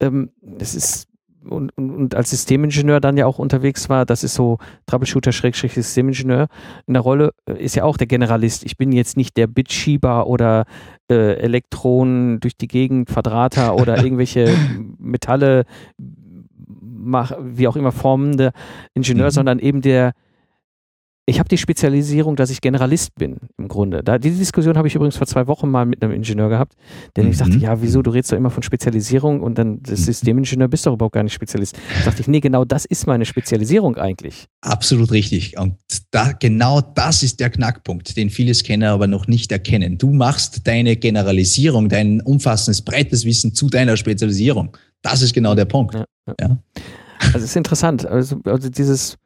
Ähm, 0.00 0.30
das 0.42 0.74
ist 0.74 1.07
und, 1.48 1.76
und, 1.76 1.90
und, 1.90 2.14
als 2.14 2.30
Systemingenieur 2.30 3.00
dann 3.00 3.16
ja 3.16 3.26
auch 3.26 3.38
unterwegs 3.38 3.88
war, 3.88 4.06
das 4.06 4.24
ist 4.24 4.34
so 4.34 4.58
Troubleshooter-Systemingenieur 4.86 6.48
in 6.86 6.94
der 6.94 7.02
Rolle, 7.02 7.34
äh, 7.46 7.62
ist 7.62 7.76
ja 7.76 7.84
auch 7.84 7.96
der 7.96 8.06
Generalist. 8.06 8.64
Ich 8.64 8.76
bin 8.76 8.92
jetzt 8.92 9.16
nicht 9.16 9.36
der 9.36 9.46
Bitschieber 9.46 10.26
oder 10.26 10.64
äh, 11.10 11.34
Elektronen 11.34 12.40
durch 12.40 12.56
die 12.56 12.68
Gegend, 12.68 13.10
Verdrahter 13.10 13.76
oder 13.80 14.02
irgendwelche 14.02 14.54
Metalle, 14.98 15.64
mach, 16.68 17.32
wie 17.40 17.68
auch 17.68 17.76
immer 17.76 17.92
formende 17.92 18.52
Ingenieur, 18.94 19.26
mhm. 19.26 19.32
sondern 19.32 19.58
eben 19.58 19.80
der 19.80 20.12
ich 21.28 21.38
habe 21.38 21.48
die 21.48 21.58
Spezialisierung, 21.58 22.36
dass 22.36 22.48
ich 22.48 22.62
Generalist 22.62 23.14
bin, 23.16 23.36
im 23.58 23.68
Grunde. 23.68 24.02
Da, 24.02 24.18
diese 24.18 24.38
Diskussion 24.38 24.78
habe 24.78 24.88
ich 24.88 24.94
übrigens 24.94 25.16
vor 25.16 25.26
zwei 25.26 25.46
Wochen 25.46 25.70
mal 25.70 25.84
mit 25.84 26.02
einem 26.02 26.14
Ingenieur 26.14 26.48
gehabt, 26.48 26.72
der 27.16 27.24
mhm. 27.24 27.30
ich 27.30 27.36
sagte, 27.36 27.58
ja, 27.58 27.82
wieso, 27.82 28.00
du 28.00 28.10
redest 28.10 28.32
doch 28.32 28.36
immer 28.38 28.48
von 28.48 28.62
Spezialisierung 28.62 29.42
und 29.42 29.58
dann 29.58 29.82
das 29.82 30.00
mhm. 30.00 30.04
Systemingenieur 30.04 30.68
bist 30.68 30.86
doch 30.86 30.94
überhaupt 30.94 31.14
gar 31.14 31.22
nicht 31.22 31.34
Spezialist. 31.34 31.76
Da 31.98 32.06
dachte 32.06 32.22
ich, 32.22 32.28
nee, 32.28 32.40
genau 32.40 32.64
das 32.64 32.86
ist 32.86 33.06
meine 33.06 33.26
Spezialisierung 33.26 33.96
eigentlich. 33.96 34.46
Absolut 34.62 35.12
richtig. 35.12 35.58
Und 35.58 35.74
da, 36.10 36.32
genau 36.32 36.80
das 36.80 37.22
ist 37.22 37.40
der 37.40 37.50
Knackpunkt, 37.50 38.16
den 38.16 38.30
viele 38.30 38.54
Scanner 38.54 38.92
aber 38.92 39.06
noch 39.06 39.28
nicht 39.28 39.52
erkennen. 39.52 39.98
Du 39.98 40.10
machst 40.10 40.66
deine 40.66 40.96
Generalisierung, 40.96 41.90
dein 41.90 42.22
umfassendes, 42.22 42.80
breites 42.80 43.26
Wissen 43.26 43.52
zu 43.52 43.68
deiner 43.68 43.98
Spezialisierung. 43.98 44.74
Das 45.02 45.20
ist 45.20 45.34
genau 45.34 45.54
der 45.54 45.66
Punkt. 45.66 45.94
Ja, 45.94 46.06
ja. 46.26 46.34
ja. 46.40 46.58
Also 47.34 47.38
es 47.38 47.44
ist 47.44 47.56
interessant. 47.56 48.06
Also, 48.06 48.40
also 48.44 48.70
dieses 48.70 49.18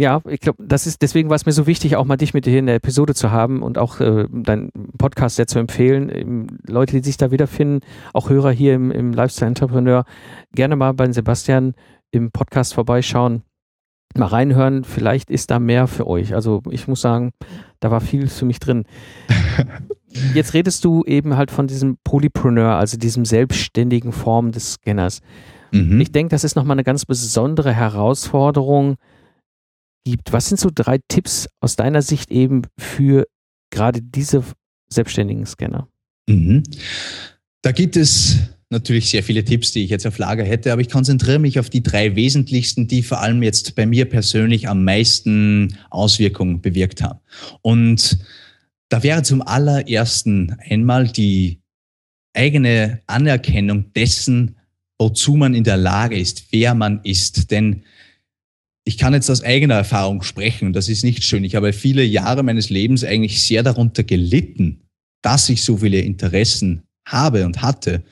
ja, 0.00 0.22
ich 0.26 0.40
glaube, 0.40 0.64
das 0.66 0.86
ist, 0.86 1.02
deswegen 1.02 1.28
war 1.28 1.36
es 1.36 1.44
mir 1.44 1.52
so 1.52 1.66
wichtig, 1.66 1.96
auch 1.96 2.06
mal 2.06 2.16
dich 2.16 2.32
mit 2.32 2.46
hier 2.46 2.58
in 2.58 2.64
der 2.64 2.76
Episode 2.76 3.14
zu 3.14 3.30
haben 3.30 3.62
und 3.62 3.76
auch 3.76 4.00
äh, 4.00 4.26
deinen 4.32 4.70
Podcast 4.96 5.36
sehr 5.36 5.46
zu 5.46 5.58
empfehlen. 5.58 6.10
Ähm, 6.10 6.46
Leute, 6.66 6.96
die 6.96 7.04
sich 7.04 7.18
da 7.18 7.30
wiederfinden, 7.30 7.80
auch 8.14 8.30
Hörer 8.30 8.50
hier 8.50 8.74
im, 8.74 8.90
im 8.90 9.12
Lifestyle 9.12 9.48
Entrepreneur, 9.48 10.04
gerne 10.54 10.74
mal 10.76 10.94
bei 10.94 11.12
Sebastian 11.12 11.74
im 12.12 12.30
Podcast 12.30 12.72
vorbeischauen, 12.72 13.42
mal 14.16 14.28
reinhören. 14.28 14.84
Vielleicht 14.84 15.30
ist 15.30 15.50
da 15.50 15.58
mehr 15.58 15.86
für 15.86 16.06
euch. 16.06 16.34
Also 16.34 16.62
ich 16.70 16.88
muss 16.88 17.02
sagen, 17.02 17.32
da 17.80 17.90
war 17.90 18.00
viel 18.00 18.28
für 18.28 18.46
mich 18.46 18.58
drin. 18.58 18.84
Jetzt 20.34 20.54
redest 20.54 20.82
du 20.86 21.04
eben 21.04 21.36
halt 21.36 21.50
von 21.50 21.66
diesem 21.66 21.98
Polypreneur, 22.04 22.76
also 22.76 22.96
diesem 22.96 23.26
selbstständigen 23.26 24.12
Form 24.12 24.50
des 24.50 24.72
Scanners. 24.72 25.20
Mhm. 25.72 26.00
Ich 26.00 26.10
denke, 26.10 26.30
das 26.30 26.42
ist 26.42 26.56
nochmal 26.56 26.76
eine 26.76 26.84
ganz 26.84 27.04
besondere 27.04 27.74
Herausforderung, 27.74 28.96
gibt. 30.04 30.32
Was 30.32 30.48
sind 30.48 30.58
so 30.58 30.70
drei 30.74 30.98
Tipps 31.08 31.48
aus 31.60 31.76
deiner 31.76 32.02
Sicht 32.02 32.30
eben 32.30 32.62
für 32.78 33.26
gerade 33.70 34.00
diese 34.02 34.44
selbstständigen 34.88 35.46
Scanner? 35.46 35.88
Mhm. 36.28 36.62
Da 37.62 37.72
gibt 37.72 37.96
es 37.96 38.38
natürlich 38.70 39.10
sehr 39.10 39.22
viele 39.22 39.44
Tipps, 39.44 39.72
die 39.72 39.84
ich 39.84 39.90
jetzt 39.90 40.06
auf 40.06 40.18
Lager 40.18 40.44
hätte, 40.44 40.72
aber 40.72 40.80
ich 40.80 40.88
konzentriere 40.88 41.40
mich 41.40 41.58
auf 41.58 41.70
die 41.70 41.82
drei 41.82 42.14
wesentlichsten, 42.14 42.86
die 42.86 43.02
vor 43.02 43.20
allem 43.20 43.42
jetzt 43.42 43.74
bei 43.74 43.84
mir 43.84 44.04
persönlich 44.04 44.68
am 44.68 44.84
meisten 44.84 45.76
Auswirkungen 45.90 46.60
bewirkt 46.60 47.02
haben. 47.02 47.18
Und 47.62 48.18
da 48.88 49.02
wäre 49.02 49.22
zum 49.22 49.42
allerersten 49.42 50.56
einmal 50.68 51.08
die 51.08 51.60
eigene 52.32 53.00
Anerkennung 53.06 53.92
dessen, 53.92 54.56
wozu 54.98 55.34
man 55.34 55.54
in 55.54 55.64
der 55.64 55.76
Lage 55.76 56.18
ist, 56.18 56.52
wer 56.52 56.74
man 56.74 57.00
ist. 57.02 57.50
Denn 57.50 57.82
ich 58.84 58.96
kann 58.98 59.12
jetzt 59.12 59.30
aus 59.30 59.42
eigener 59.42 59.74
Erfahrung 59.74 60.22
sprechen 60.22 60.66
und 60.66 60.72
das 60.74 60.88
ist 60.88 61.04
nicht 61.04 61.22
schön. 61.22 61.44
Ich 61.44 61.54
habe 61.54 61.72
viele 61.72 62.02
Jahre 62.02 62.42
meines 62.42 62.70
Lebens 62.70 63.04
eigentlich 63.04 63.42
sehr 63.42 63.62
darunter 63.62 64.04
gelitten, 64.04 64.82
dass 65.22 65.48
ich 65.48 65.64
so 65.64 65.78
viele 65.78 66.00
Interessen 66.00 66.82
habe 67.06 67.44
und 67.44 67.62
hatte. 67.62 68.02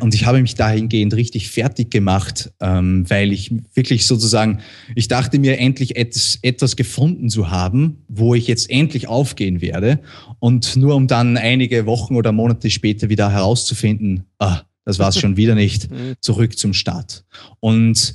und 0.00 0.14
ich 0.14 0.26
habe 0.26 0.40
mich 0.40 0.54
dahingehend 0.54 1.14
richtig 1.14 1.50
fertig 1.50 1.90
gemacht, 1.90 2.52
ähm, 2.60 3.08
weil 3.08 3.32
ich 3.32 3.52
wirklich 3.74 4.06
sozusagen, 4.06 4.60
ich 4.94 5.08
dachte 5.08 5.38
mir 5.38 5.58
endlich 5.58 5.96
etwas, 5.96 6.38
etwas 6.42 6.76
gefunden 6.76 7.28
zu 7.28 7.50
haben, 7.50 8.04
wo 8.08 8.34
ich 8.34 8.46
jetzt 8.46 8.70
endlich 8.70 9.08
aufgehen 9.08 9.60
werde. 9.60 10.00
Und 10.38 10.76
nur 10.76 10.94
um 10.94 11.08
dann 11.08 11.36
einige 11.36 11.86
Wochen 11.86 12.14
oder 12.14 12.32
Monate 12.32 12.70
später 12.70 13.08
wieder 13.08 13.30
herauszufinden, 13.30 14.24
ah, 14.38 14.62
das 14.84 15.00
war 15.00 15.08
es 15.08 15.18
schon 15.18 15.36
wieder 15.36 15.54
nicht, 15.56 15.90
mhm. 15.90 16.14
zurück 16.20 16.56
zum 16.56 16.72
Start. 16.72 17.24
Und 17.58 18.14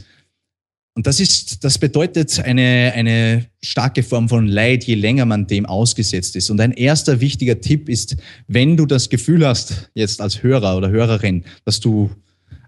und 1.02 1.08
das 1.08 1.20
ist, 1.20 1.64
das 1.64 1.80
bedeutet 1.80 2.40
eine, 2.42 2.94
eine 2.94 3.48
starke 3.64 4.04
Form 4.04 4.30
von 4.30 4.46
Leid, 4.46 4.84
je 4.84 4.94
länger 4.94 5.26
man 5.26 5.48
dem 5.48 5.66
ausgesetzt 5.66 6.36
ist. 6.36 6.52
Und 6.52 6.62
ein 6.62 6.74
erster 6.74 7.20
wichtiger 7.20 7.60
Tipp 7.60 7.90
ist, 7.90 8.18
wenn 8.48 8.78
du 8.78 8.86
das 8.86 9.10
Gefühl 9.10 9.48
hast, 9.48 9.90
jetzt 9.96 10.22
als 10.22 10.44
Hörer 10.44 10.78
oder 10.78 10.92
Hörerin, 10.92 11.44
dass 11.66 11.80
du 11.80 12.12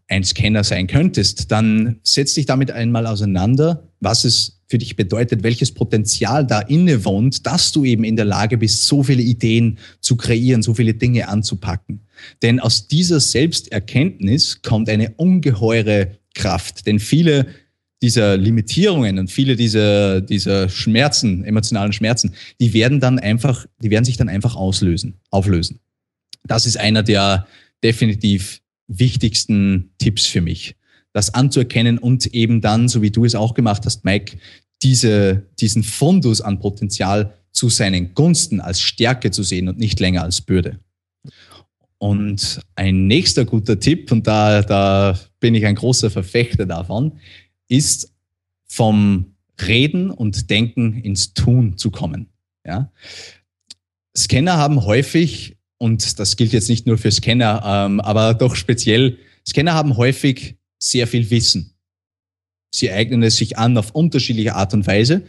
ein 0.08 0.24
Scanner 0.24 0.63
sein 0.63 0.88
könntest, 0.88 1.52
dann 1.52 2.00
setz 2.02 2.34
dich 2.34 2.48
damit 2.48 2.72
einmal 2.72 3.06
auseinander, 3.06 3.88
was 4.00 4.26
es 4.26 4.63
für 4.65 4.80
dich 4.80 4.96
bedeutet, 4.96 5.43
welches 5.43 5.72
Potenzial 5.72 6.48
da 6.48 6.62
inne 6.62 7.06
wohnt, 7.06 7.46
dass 7.46 7.72
du 7.72 7.86
eben 7.86 8.04
in 8.04 8.15
der 8.15 8.26
Lage 8.26 8.58
bist, 8.58 8.88
so 8.88 9.04
viele 9.04 9.22
Ideen 9.22 9.78
zu 10.02 10.15
kreieren, 10.15 10.63
so 10.63 10.74
viele 10.74 10.96
Dinge 10.96 11.28
anzupacken. 11.28 12.00
Denn 12.41 12.60
aus 12.60 12.88
dieser 12.88 13.19
Selbsterkenntnis 13.19 14.63
kommt 14.63 14.89
eine 14.89 15.12
ungeheure 15.17 16.17
Kraft. 16.34 16.88
Denn 16.88 16.98
viele 16.98 17.46
dieser 18.04 18.36
Limitierungen 18.36 19.18
und 19.18 19.32
viele 19.32 19.56
dieser, 19.56 20.20
dieser 20.20 20.68
Schmerzen, 20.68 21.46
emotionalen 21.46 21.94
Schmerzen, 21.94 22.34
die 22.60 22.74
werden 22.74 23.00
dann 23.00 23.18
einfach, 23.18 23.66
die 23.82 23.89
werden 23.89 24.04
sich 24.04 24.18
dann 24.18 24.28
einfach 24.28 24.58
auslösen, 24.58 25.16
auflösen. 25.30 25.80
Das 26.44 26.66
ist 26.66 26.78
einer 26.78 27.02
der 27.02 27.48
definitiv 27.82 28.60
wichtigsten 28.88 29.92
Tipps 30.00 30.26
für 30.26 30.42
mich. 30.42 30.76
Das 31.13 31.34
anzuerkennen 31.34 31.98
und 31.98 32.28
eben 32.28 32.60
dann, 32.60 32.89
so 32.89 33.02
wie 33.02 33.12
du 33.12 33.24
es 33.24 33.36
auch 33.36 33.54
gemacht 33.54 33.86
hast, 33.86 34.04
Mike, 34.04 34.38
diese, 34.82 35.44
diesen 35.62 35.84
Fundus 35.84 36.42
an 36.42 36.60
Potenzial 36.60 37.34
zu 37.54 37.70
seinen 37.70 38.13
Gunsten 38.13 38.60
als 38.60 38.82
Stärke 38.82 39.32
zu 39.32 39.44
sehen 39.44 39.70
und 39.70 39.80
nicht 39.80 40.02
länger 40.02 40.24
als 40.24 40.42
Bürde. 40.42 40.80
Und 42.00 42.60
ein 42.76 43.08
nächster 43.08 43.46
guter 43.46 43.80
Tipp, 43.80 44.12
und 44.12 44.28
da, 44.28 44.62
da 44.62 45.18
bin 45.39 45.56
ich 45.56 45.66
ein 45.66 45.76
großer 45.76 46.12
Verfechter 46.12 46.66
davon, 46.66 47.13
ist 47.67 48.12
vom 48.65 49.36
Reden 49.62 50.10
und 50.10 50.49
Denken 50.49 51.02
ins 51.02 51.34
Tun 51.34 51.78
zu 51.78 51.91
kommen. 51.91 52.30
Ja? 52.65 52.91
Scanner 54.15 54.58
haben 54.58 54.86
häufig, 54.86 55.58
und 55.78 56.19
das 56.19 56.38
gilt 56.38 56.54
jetzt 56.54 56.69
nicht 56.69 56.88
nur 56.88 56.97
für 56.97 57.12
Scanner, 57.12 57.62
ähm, 57.65 57.99
aber 57.99 58.34
doch 58.34 58.56
speziell, 58.56 59.17
Scanner 59.47 59.73
haben 59.73 59.97
häufig 59.97 60.56
sehr 60.80 61.08
viel 61.08 61.30
Wissen. 61.30 61.73
Sie 62.71 62.91
eignen 62.91 63.21
es 63.23 63.38
sich 63.38 63.58
an 63.58 63.78
auf 63.78 63.91
unterschiedliche 63.91 64.56
Art 64.56 64.73
und 64.73 64.88
Weise. 64.88 65.23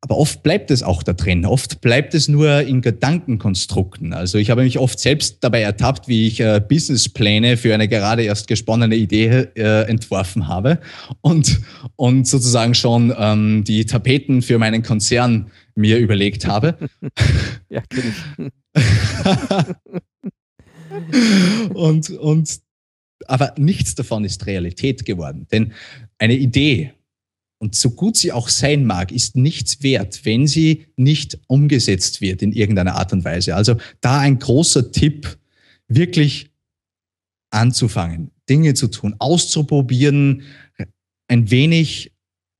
Aber 0.00 0.16
oft 0.16 0.44
bleibt 0.44 0.70
es 0.70 0.84
auch 0.84 1.02
da 1.02 1.12
drin. 1.12 1.44
Oft 1.44 1.80
bleibt 1.80 2.14
es 2.14 2.28
nur 2.28 2.60
in 2.60 2.82
Gedankenkonstrukten. 2.82 4.12
Also 4.12 4.38
ich 4.38 4.48
habe 4.50 4.62
mich 4.62 4.78
oft 4.78 5.00
selbst 5.00 5.38
dabei 5.40 5.62
ertappt, 5.62 6.06
wie 6.06 6.28
ich 6.28 6.38
äh, 6.38 6.60
Businesspläne 6.66 7.56
für 7.56 7.74
eine 7.74 7.88
gerade 7.88 8.22
erst 8.22 8.46
gesponnene 8.46 8.94
Idee 8.94 9.48
äh, 9.56 9.88
entworfen 9.88 10.46
habe 10.46 10.78
und, 11.20 11.60
und 11.96 12.28
sozusagen 12.28 12.74
schon 12.74 13.12
ähm, 13.18 13.64
die 13.64 13.86
Tapeten 13.86 14.40
für 14.42 14.58
meinen 14.58 14.84
Konzern 14.84 15.50
mir 15.74 15.98
überlegt 15.98 16.46
habe. 16.46 16.78
ja, 17.68 17.82
kenn 17.90 18.14
ich. 18.14 18.84
und, 21.74 22.10
und 22.10 22.60
aber 23.26 23.54
nichts 23.58 23.96
davon 23.96 24.24
ist 24.24 24.46
Realität 24.46 25.04
geworden. 25.04 25.46
Denn 25.50 25.72
eine 26.18 26.34
Idee, 26.34 26.92
und 27.58 27.74
so 27.74 27.90
gut 27.90 28.16
sie 28.16 28.32
auch 28.32 28.48
sein 28.48 28.86
mag, 28.86 29.10
ist 29.10 29.36
nichts 29.36 29.82
wert, 29.82 30.24
wenn 30.24 30.46
sie 30.46 30.86
nicht 30.96 31.38
umgesetzt 31.48 32.20
wird 32.20 32.42
in 32.42 32.52
irgendeiner 32.52 32.94
Art 32.94 33.12
und 33.12 33.24
Weise. 33.24 33.56
Also 33.56 33.76
da 34.00 34.20
ein 34.20 34.38
großer 34.38 34.92
Tipp, 34.92 35.38
wirklich 35.88 36.50
anzufangen, 37.50 38.30
Dinge 38.48 38.74
zu 38.74 38.88
tun, 38.88 39.14
auszuprobieren, 39.18 40.42
ein 41.28 41.50
wenig, 41.50 42.12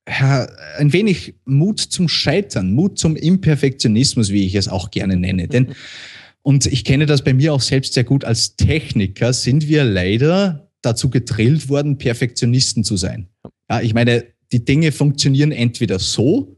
ein 0.07 0.93
wenig 0.93 1.35
Mut 1.45 1.81
zum 1.81 2.09
Scheitern, 2.09 2.73
Mut 2.73 2.99
zum 2.99 3.15
Imperfektionismus, 3.15 4.31
wie 4.31 4.47
ich 4.47 4.55
es 4.55 4.69
auch 4.69 4.91
gerne 4.91 5.17
nenne. 5.17 5.49
Denn, 5.49 5.75
und 6.43 6.67
ich 6.67 6.85
kenne 6.85 7.07
das 7.07 7.23
bei 7.23 7.35
mir 7.35 7.53
auch 7.53 7.61
selbst 7.61 7.95
sehr 7.95 8.05
gut 8.05 8.25
als 8.25 8.57
Techniker, 8.57 9.33
sind 9.33 9.69
wir 9.69 9.85
leider 9.85 10.71
dazu 10.81 11.11
gedrillt 11.11 11.69
worden, 11.69 11.99
Perfektionisten 11.99 12.85
zu 12.85 12.97
sein. 12.97 13.29
Ja, 13.69 13.83
ich 13.83 13.93
meine, 13.93 14.25
die 14.53 14.65
Dinge 14.65 14.93
funktionieren 14.93 15.53
entweder 15.53 15.99
so, 15.99 16.57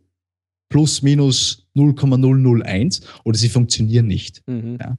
plus 0.68 1.02
minus 1.02 1.66
0,001, 1.74 3.00
oder 3.24 3.36
sie 3.36 3.48
funktionieren 3.48 4.06
nicht. 4.06 4.42
Mhm. 4.46 4.78
Ja. 4.80 4.96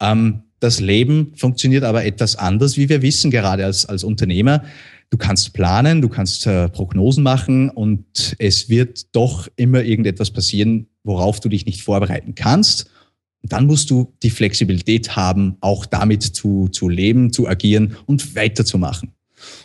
Ähm, 0.00 0.42
das 0.60 0.80
Leben 0.80 1.32
funktioniert 1.36 1.84
aber 1.84 2.04
etwas 2.04 2.36
anders, 2.36 2.76
wie 2.76 2.88
wir 2.88 3.02
wissen, 3.02 3.30
gerade 3.30 3.64
als, 3.64 3.86
als 3.86 4.02
Unternehmer. 4.02 4.64
Du 5.10 5.18
kannst 5.18 5.52
planen, 5.52 6.00
du 6.00 6.08
kannst 6.08 6.46
äh, 6.46 6.68
Prognosen 6.68 7.22
machen 7.22 7.70
und 7.70 8.34
es 8.38 8.68
wird 8.68 9.14
doch 9.14 9.48
immer 9.56 9.82
irgendetwas 9.82 10.30
passieren, 10.30 10.86
worauf 11.04 11.40
du 11.40 11.48
dich 11.48 11.66
nicht 11.66 11.82
vorbereiten 11.82 12.34
kannst. 12.34 12.90
Und 13.42 13.52
dann 13.52 13.66
musst 13.66 13.90
du 13.90 14.14
die 14.22 14.30
Flexibilität 14.30 15.16
haben, 15.16 15.58
auch 15.60 15.84
damit 15.84 16.22
zu, 16.22 16.68
zu 16.68 16.88
leben, 16.88 17.30
zu 17.32 17.46
agieren 17.46 17.96
und 18.06 18.34
weiterzumachen. 18.34 19.12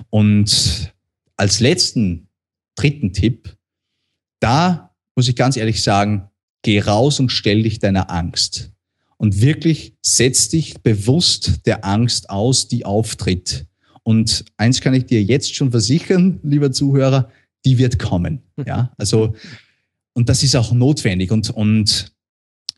Und 0.09 0.93
als 1.37 1.61
letzten 1.61 2.27
dritten 2.79 3.13
Tipp, 3.13 3.55
da 4.39 4.95
muss 5.15 5.27
ich 5.27 5.35
ganz 5.35 5.57
ehrlich 5.57 5.83
sagen, 5.83 6.29
geh 6.61 6.79
raus 6.79 7.19
und 7.19 7.29
stell 7.29 7.63
dich 7.63 7.79
deiner 7.79 8.09
Angst. 8.09 8.71
Und 9.17 9.41
wirklich 9.41 9.95
setz 10.01 10.47
dich 10.47 10.81
bewusst 10.81 11.65
der 11.65 11.83
Angst 11.83 12.29
aus, 12.29 12.69
die 12.69 12.85
auftritt. 12.85 13.65
Und 14.03 14.45
eins 14.55 14.79
kann 14.79 14.93
ich 14.93 15.05
dir 15.05 15.21
jetzt 15.21 15.53
schon 15.53 15.71
versichern, 15.71 16.39
lieber 16.41 16.71
Zuhörer, 16.71 17.29
die 17.65 17.77
wird 17.77 17.99
kommen. 17.99 18.43
Ja, 18.65 18.91
also, 18.97 19.35
und 20.13 20.27
das 20.27 20.43
ist 20.43 20.55
auch 20.55 20.73
notwendig. 20.73 21.31
Und, 21.31 21.49
und 21.49 22.11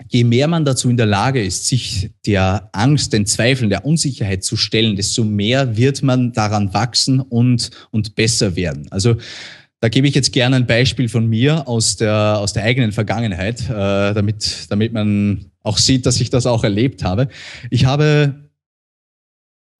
je 0.10 0.24
mehr 0.24 0.48
man 0.48 0.64
dazu 0.64 0.90
in 0.90 0.98
der 0.98 1.08
Lage 1.08 1.44
ist, 1.44 1.68
sich 1.68 2.12
der 2.26 2.70
Angst, 2.72 3.14
den 3.14 3.26
Zweifeln, 3.26 3.72
der 3.72 3.84
Unsicherheit 3.84 4.44
zu 4.44 4.58
stellen, 4.58 4.96
desto 4.96 5.24
mehr 5.24 5.76
wird 5.76 6.04
man 6.04 6.34
daran 6.34 6.74
wachsen 6.74 7.20
und, 7.20 7.72
und 7.90 8.14
besser 8.14 8.56
werden. 8.56 8.88
Also, 8.92 9.16
da 9.82 9.90
gebe 9.90 10.08
ich 10.08 10.16
jetzt 10.16 10.32
gerne 10.32 10.56
ein 10.56 10.68
Beispiel 10.68 11.10
von 11.10 11.28
mir 11.28 11.68
aus 11.68 11.98
der, 11.98 12.38
aus 12.38 12.54
der 12.54 12.64
eigenen 12.64 12.92
Vergangenheit, 12.92 13.70
äh, 13.70 14.14
damit, 14.14 14.68
damit 14.70 14.94
man 14.94 15.46
auch 15.64 15.78
sieht, 15.78 16.06
dass 16.06 16.22
ich 16.22 16.30
das 16.30 16.46
auch 16.46 16.64
erlebt 16.64 17.04
habe. 17.04 17.28
Ich 17.70 17.86
habe 17.86 18.36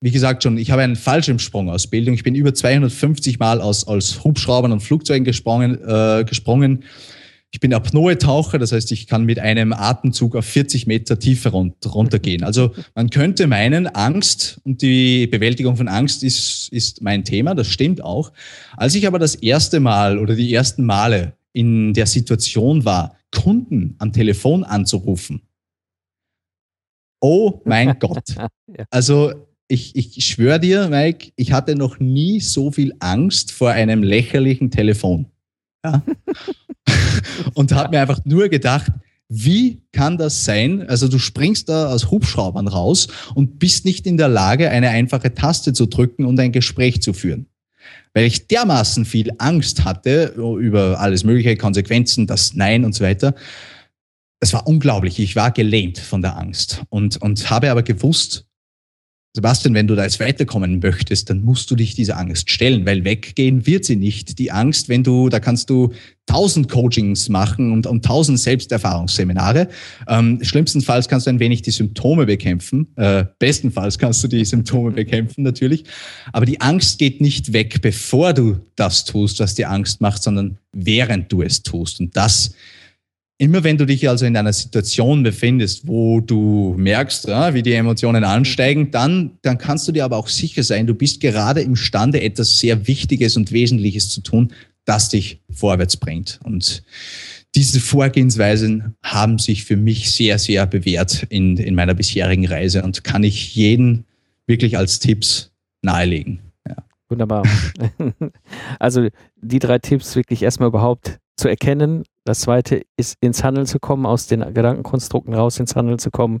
wie 0.02 0.10
gesagt 0.10 0.42
schon, 0.42 0.58
ich 0.58 0.72
habe 0.72 0.82
einen 0.82 0.96
Fallschirmsprungausbildung. 0.96 2.14
Ich 2.14 2.24
bin 2.24 2.34
über 2.34 2.52
250 2.52 3.38
Mal 3.38 3.60
aus, 3.60 3.86
aus 3.86 4.24
Hubschraubern 4.24 4.72
und 4.72 4.80
Flugzeugen 4.80 5.24
gesprungen, 5.24 5.78
äh, 5.86 6.24
gesprungen. 6.24 6.82
Ich 7.54 7.60
bin 7.60 7.74
Apnoe-Taucher, 7.74 8.58
das 8.58 8.72
heißt, 8.72 8.90
ich 8.92 9.06
kann 9.06 9.24
mit 9.24 9.38
einem 9.38 9.74
Atemzug 9.74 10.36
auf 10.36 10.46
40 10.46 10.86
Meter 10.86 11.18
Tiefe 11.18 11.50
runtergehen. 11.50 12.42
Also 12.52 12.74
man 12.94 13.10
könnte 13.10 13.46
meinen, 13.46 13.86
Angst 13.86 14.58
und 14.64 14.80
die 14.80 15.26
Bewältigung 15.26 15.76
von 15.76 15.86
Angst 15.86 16.24
ist, 16.24 16.68
ist 16.72 17.02
mein 17.02 17.24
Thema, 17.24 17.54
das 17.54 17.68
stimmt 17.68 18.02
auch. 18.02 18.32
Als 18.76 18.94
ich 18.94 19.06
aber 19.06 19.18
das 19.18 19.34
erste 19.34 19.80
Mal 19.80 20.18
oder 20.18 20.34
die 20.34 20.52
ersten 20.52 20.84
Male 20.84 21.34
in 21.52 21.92
der 21.92 22.06
Situation 22.06 22.86
war, 22.86 23.16
Kunden 23.30 23.96
am 23.98 24.12
Telefon 24.12 24.64
anzurufen, 24.64 25.42
oh 27.20 27.60
mein 27.66 27.98
Gott. 27.98 28.34
Also 28.88 29.32
ich, 29.68 29.94
ich 29.94 30.24
schwöre 30.26 30.60
dir, 30.60 30.88
Mike, 30.88 31.32
ich 31.36 31.52
hatte 31.52 31.76
noch 31.76 31.98
nie 31.98 32.40
so 32.40 32.70
viel 32.70 32.94
Angst 32.98 33.52
vor 33.52 33.70
einem 33.70 34.02
lächerlichen 34.02 34.70
Telefon. 34.70 35.26
Ja. 35.84 36.02
und 37.54 37.72
habe 37.72 37.90
mir 37.90 38.00
einfach 38.00 38.20
nur 38.24 38.48
gedacht, 38.48 38.92
wie 39.28 39.80
kann 39.92 40.18
das 40.18 40.44
sein? 40.44 40.86
Also 40.88 41.08
du 41.08 41.18
springst 41.18 41.68
da 41.68 41.86
aus 41.86 42.10
Hubschraubern 42.10 42.68
raus 42.68 43.08
und 43.34 43.58
bist 43.58 43.86
nicht 43.86 44.06
in 44.06 44.18
der 44.18 44.28
Lage, 44.28 44.68
eine 44.68 44.90
einfache 44.90 45.32
Taste 45.32 45.72
zu 45.72 45.86
drücken 45.86 46.26
und 46.26 46.38
ein 46.38 46.52
Gespräch 46.52 47.00
zu 47.00 47.14
führen. 47.14 47.46
Weil 48.12 48.26
ich 48.26 48.46
dermaßen 48.46 49.06
viel 49.06 49.32
Angst 49.38 49.84
hatte 49.84 50.34
über 50.36 51.00
alles 51.00 51.24
mögliche, 51.24 51.56
Konsequenzen, 51.56 52.26
das 52.26 52.52
Nein 52.54 52.84
und 52.84 52.94
so 52.94 53.04
weiter. 53.04 53.34
Es 54.38 54.52
war 54.52 54.66
unglaublich. 54.66 55.18
Ich 55.18 55.34
war 55.34 55.50
gelähmt 55.50 55.98
von 55.98 56.20
der 56.20 56.36
Angst 56.36 56.82
und, 56.90 57.16
und 57.22 57.48
habe 57.48 57.70
aber 57.70 57.82
gewusst, 57.82 58.44
Sebastian, 59.34 59.72
wenn 59.72 59.86
du 59.86 59.94
da 59.94 60.02
jetzt 60.02 60.20
weiterkommen 60.20 60.80
möchtest, 60.80 61.30
dann 61.30 61.42
musst 61.42 61.70
du 61.70 61.74
dich 61.74 61.94
dieser 61.94 62.18
Angst 62.18 62.50
stellen, 62.50 62.84
weil 62.84 63.04
weggehen 63.04 63.66
wird 63.66 63.86
sie 63.86 63.96
nicht. 63.96 64.38
Die 64.38 64.52
Angst, 64.52 64.90
wenn 64.90 65.02
du, 65.02 65.30
da 65.30 65.40
kannst 65.40 65.70
du 65.70 65.92
tausend 66.26 66.68
Coachings 66.68 67.30
machen 67.30 67.72
und, 67.72 67.86
und 67.86 68.04
tausend 68.04 68.38
Selbsterfahrungsseminare. 68.38 69.68
Ähm, 70.06 70.38
schlimmstenfalls 70.42 71.08
kannst 71.08 71.26
du 71.26 71.30
ein 71.30 71.40
wenig 71.40 71.62
die 71.62 71.70
Symptome 71.70 72.26
bekämpfen. 72.26 72.88
Äh, 72.96 73.24
bestenfalls 73.38 73.98
kannst 73.98 74.22
du 74.22 74.28
die 74.28 74.44
Symptome 74.44 74.90
bekämpfen, 74.90 75.44
natürlich. 75.44 75.84
Aber 76.34 76.44
die 76.44 76.60
Angst 76.60 76.98
geht 76.98 77.22
nicht 77.22 77.54
weg, 77.54 77.80
bevor 77.80 78.34
du 78.34 78.60
das 78.76 79.06
tust, 79.06 79.40
was 79.40 79.54
dir 79.54 79.70
Angst 79.70 80.02
macht, 80.02 80.22
sondern 80.22 80.58
während 80.72 81.32
du 81.32 81.40
es 81.40 81.62
tust. 81.62 82.00
Und 82.00 82.14
das 82.18 82.54
Immer 83.42 83.64
wenn 83.64 83.76
du 83.76 83.86
dich 83.86 84.08
also 84.08 84.24
in 84.24 84.36
einer 84.36 84.52
Situation 84.52 85.24
befindest, 85.24 85.88
wo 85.88 86.20
du 86.20 86.76
merkst, 86.78 87.26
ja, 87.26 87.52
wie 87.54 87.64
die 87.64 87.72
Emotionen 87.72 88.22
ansteigen, 88.22 88.92
dann, 88.92 89.32
dann 89.42 89.58
kannst 89.58 89.88
du 89.88 89.90
dir 89.90 90.04
aber 90.04 90.16
auch 90.16 90.28
sicher 90.28 90.62
sein, 90.62 90.86
du 90.86 90.94
bist 90.94 91.20
gerade 91.20 91.60
imstande, 91.60 92.20
etwas 92.22 92.60
sehr 92.60 92.86
Wichtiges 92.86 93.36
und 93.36 93.50
Wesentliches 93.50 94.10
zu 94.10 94.20
tun, 94.20 94.52
das 94.84 95.08
dich 95.08 95.40
vorwärts 95.50 95.96
bringt. 95.96 96.38
Und 96.44 96.84
diese 97.56 97.80
Vorgehensweisen 97.80 98.94
haben 99.02 99.40
sich 99.40 99.64
für 99.64 99.76
mich 99.76 100.12
sehr, 100.12 100.38
sehr 100.38 100.64
bewährt 100.64 101.26
in, 101.28 101.56
in 101.56 101.74
meiner 101.74 101.94
bisherigen 101.94 102.46
Reise 102.46 102.84
und 102.84 103.02
kann 103.02 103.24
ich 103.24 103.56
jeden 103.56 104.04
wirklich 104.46 104.78
als 104.78 105.00
Tipps 105.00 105.50
nahelegen. 105.82 106.38
Ja. 106.68 106.76
Wunderbar. 107.08 107.42
Also 108.78 109.08
die 109.40 109.58
drei 109.58 109.80
Tipps 109.80 110.14
wirklich 110.14 110.44
erstmal 110.44 110.68
überhaupt 110.68 111.18
zu 111.36 111.48
erkennen, 111.48 112.04
das 112.24 112.40
zweite 112.40 112.82
ist 112.96 113.16
ins 113.20 113.42
Handeln 113.42 113.66
zu 113.66 113.78
kommen, 113.78 114.06
aus 114.06 114.26
den 114.26 114.40
Gedankenkonstrukten 114.54 115.34
raus 115.34 115.58
ins 115.58 115.74
Handeln 115.74 115.98
zu 115.98 116.10
kommen 116.10 116.40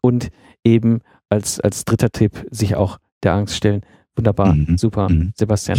und 0.00 0.30
eben 0.64 1.00
als, 1.28 1.60
als 1.60 1.84
dritter 1.84 2.10
Tipp 2.10 2.46
sich 2.50 2.76
auch 2.76 2.98
der 3.22 3.34
Angst 3.34 3.56
stellen. 3.56 3.82
Wunderbar, 4.16 4.54
mhm. 4.54 4.78
super, 4.78 5.08
mhm. 5.08 5.32
Sebastian. 5.36 5.78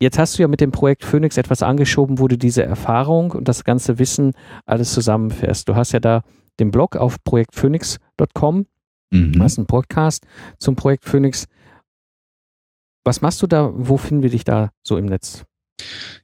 Jetzt 0.00 0.18
hast 0.18 0.36
du 0.36 0.42
ja 0.42 0.48
mit 0.48 0.60
dem 0.60 0.72
Projekt 0.72 1.04
Phoenix 1.04 1.36
etwas 1.36 1.62
angeschoben, 1.62 2.18
wo 2.18 2.26
du 2.26 2.36
diese 2.36 2.64
Erfahrung 2.64 3.30
und 3.30 3.46
das 3.46 3.62
ganze 3.62 3.98
Wissen 3.98 4.32
alles 4.66 4.92
zusammenfährst. 4.92 5.68
Du 5.68 5.76
hast 5.76 5.92
ja 5.92 6.00
da 6.00 6.22
den 6.58 6.70
Blog 6.70 6.96
auf 6.96 7.22
projektphoenix.com, 7.22 8.66
mhm. 9.10 9.32
du 9.32 9.42
hast 9.42 9.58
einen 9.58 9.66
Podcast 9.66 10.26
zum 10.58 10.74
Projekt 10.74 11.04
Phoenix. 11.04 11.46
Was 13.04 13.20
machst 13.20 13.42
du 13.42 13.46
da? 13.46 13.70
Wo 13.74 13.96
finden 13.96 14.22
wir 14.22 14.30
dich 14.30 14.44
da 14.44 14.70
so 14.82 14.96
im 14.96 15.06
Netz? 15.06 15.44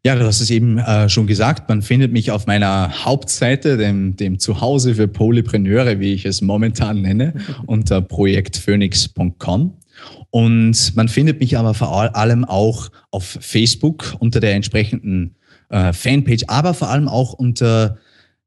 Ja, 0.04 0.14
du 0.14 0.24
hast 0.24 0.40
es 0.40 0.50
eben 0.50 0.78
äh, 0.78 1.08
schon 1.08 1.26
gesagt. 1.26 1.68
Man 1.68 1.82
findet 1.82 2.12
mich 2.12 2.30
auf 2.30 2.46
meiner 2.46 3.04
Hauptseite, 3.04 3.76
dem, 3.76 4.16
dem 4.16 4.38
Zuhause 4.38 4.94
für 4.94 5.08
Polypreneure, 5.08 5.98
wie 6.00 6.14
ich 6.14 6.24
es 6.24 6.40
momentan 6.40 7.02
nenne, 7.02 7.34
unter 7.66 8.00
projektphoenix.com. 8.00 9.76
Und 10.30 10.96
man 10.96 11.08
findet 11.08 11.40
mich 11.40 11.58
aber 11.58 11.74
vor 11.74 12.14
allem 12.16 12.44
auch 12.44 12.90
auf 13.11 13.38
Facebook 13.40 14.14
unter 14.20 14.38
der 14.38 14.54
entsprechenden 14.54 15.34
äh, 15.70 15.92
Fanpage, 15.92 16.44
aber 16.46 16.74
vor 16.74 16.88
allem 16.90 17.08
auch 17.08 17.32
unter 17.32 17.98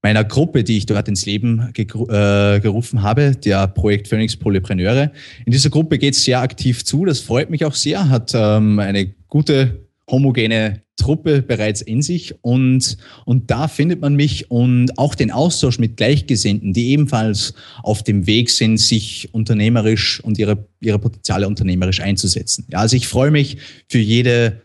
meiner 0.01 0.23
Gruppe, 0.23 0.63
die 0.63 0.77
ich 0.77 0.85
dort 0.85 1.07
ins 1.07 1.25
Leben 1.25 1.71
äh, 1.75 2.59
gerufen 2.59 3.03
habe, 3.03 3.35
der 3.35 3.67
Projekt 3.67 4.07
Phoenix 4.07 4.35
Polypreneure. 4.35 5.11
In 5.45 5.51
dieser 5.51 5.69
Gruppe 5.69 5.99
geht 5.99 6.15
es 6.15 6.23
sehr 6.23 6.39
aktiv 6.39 6.83
zu, 6.85 7.05
das 7.05 7.19
freut 7.19 7.49
mich 7.49 7.65
auch 7.65 7.75
sehr, 7.75 8.09
hat 8.09 8.31
ähm, 8.33 8.79
eine 8.79 9.13
gute 9.27 9.85
homogene 10.09 10.81
Truppe 11.01 11.41
bereits 11.41 11.81
in 11.81 12.01
sich 12.01 12.35
und, 12.41 12.97
und 13.25 13.49
da 13.49 13.67
findet 13.67 14.01
man 14.01 14.15
mich 14.15 14.51
und 14.51 14.97
auch 14.97 15.15
den 15.15 15.31
Austausch 15.31 15.79
mit 15.79 15.97
Gleichgesinnten, 15.97 16.73
die 16.73 16.89
ebenfalls 16.89 17.53
auf 17.83 18.03
dem 18.03 18.27
Weg 18.27 18.49
sind, 18.49 18.77
sich 18.77 19.33
unternehmerisch 19.33 20.23
und 20.23 20.37
ihre, 20.37 20.67
ihre 20.79 20.99
Potenziale 20.99 21.47
unternehmerisch 21.47 21.99
einzusetzen. 21.99 22.65
Ja, 22.71 22.79
also 22.79 22.95
ich 22.95 23.07
freue 23.07 23.31
mich 23.31 23.57
für 23.89 23.99
jede 23.99 24.61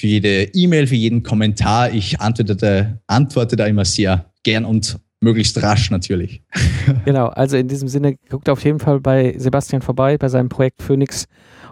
für 0.00 0.06
jede 0.06 0.44
E-Mail, 0.54 0.86
für 0.86 0.94
jeden 0.94 1.22
Kommentar. 1.22 1.92
Ich 1.92 2.20
antworte, 2.20 3.00
antworte 3.06 3.56
da 3.56 3.66
immer 3.66 3.84
sehr 3.84 4.32
gern 4.42 4.64
und 4.64 4.98
möglichst 5.20 5.62
rasch 5.62 5.90
natürlich. 5.90 6.42
Genau, 7.04 7.26
also 7.26 7.56
in 7.56 7.68
diesem 7.68 7.88
Sinne, 7.88 8.16
guckt 8.30 8.48
auf 8.48 8.64
jeden 8.64 8.80
Fall 8.80 9.00
bei 9.00 9.34
Sebastian 9.36 9.80
vorbei, 9.80 10.18
bei 10.18 10.28
seinem 10.28 10.48
Projekt 10.48 10.82
Phoenix 10.82 11.26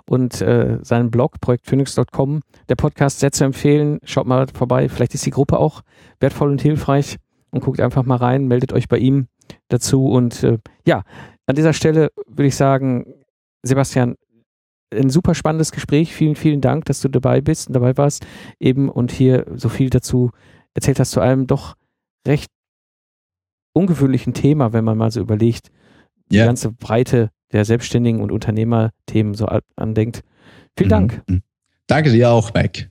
und 0.06 0.40
äh, 0.40 0.78
seinen 0.82 1.10
Blog 1.10 1.40
projektphoenix.com. 1.40 2.42
Der 2.68 2.76
Podcast 2.76 3.18
sehr 3.18 3.32
zu 3.32 3.44
empfehlen. 3.44 3.98
Schaut 4.04 4.26
mal 4.26 4.46
vorbei. 4.52 4.88
Vielleicht 4.88 5.14
ist 5.14 5.26
die 5.26 5.30
Gruppe 5.30 5.58
auch 5.58 5.82
wertvoll 6.20 6.50
und 6.50 6.62
hilfreich 6.62 7.16
und 7.50 7.64
guckt 7.64 7.80
einfach 7.80 8.04
mal 8.04 8.16
rein, 8.16 8.46
meldet 8.46 8.72
euch 8.72 8.86
bei 8.86 8.98
ihm 8.98 9.26
dazu. 9.68 10.06
Und 10.06 10.42
äh, 10.44 10.58
ja, 10.86 11.02
an 11.46 11.56
dieser 11.56 11.72
Stelle 11.72 12.10
würde 12.26 12.46
ich 12.46 12.56
sagen, 12.56 13.06
Sebastian, 13.62 14.14
ein 14.94 15.10
super 15.10 15.34
spannendes 15.34 15.72
Gespräch. 15.72 16.14
Vielen, 16.14 16.36
vielen 16.36 16.60
Dank, 16.60 16.84
dass 16.84 17.00
du 17.00 17.08
dabei 17.08 17.40
bist 17.40 17.68
und 17.68 17.74
dabei 17.74 17.96
warst 17.96 18.24
eben 18.60 18.88
und 18.88 19.10
hier 19.10 19.46
so 19.54 19.68
viel 19.68 19.90
dazu 19.90 20.30
erzählt 20.74 21.00
hast 21.00 21.10
zu 21.10 21.20
einem 21.20 21.46
doch 21.46 21.74
recht 22.26 22.50
ungewöhnlichen 23.78 24.34
Thema, 24.34 24.72
wenn 24.72 24.84
man 24.84 24.98
mal 24.98 25.10
so 25.10 25.20
überlegt, 25.20 25.70
die 26.30 26.36
yeah. 26.36 26.46
ganze 26.46 26.72
Breite 26.72 27.30
der 27.52 27.64
Selbstständigen 27.64 28.20
und 28.20 28.32
Unternehmerthemen 28.32 29.34
so 29.34 29.48
andenkt. 29.76 30.22
Vielen 30.76 30.90
Dank. 30.90 31.22
Mhm. 31.26 31.42
Danke 31.86 32.12
dir 32.12 32.30
auch, 32.30 32.52
Mike. 32.52 32.90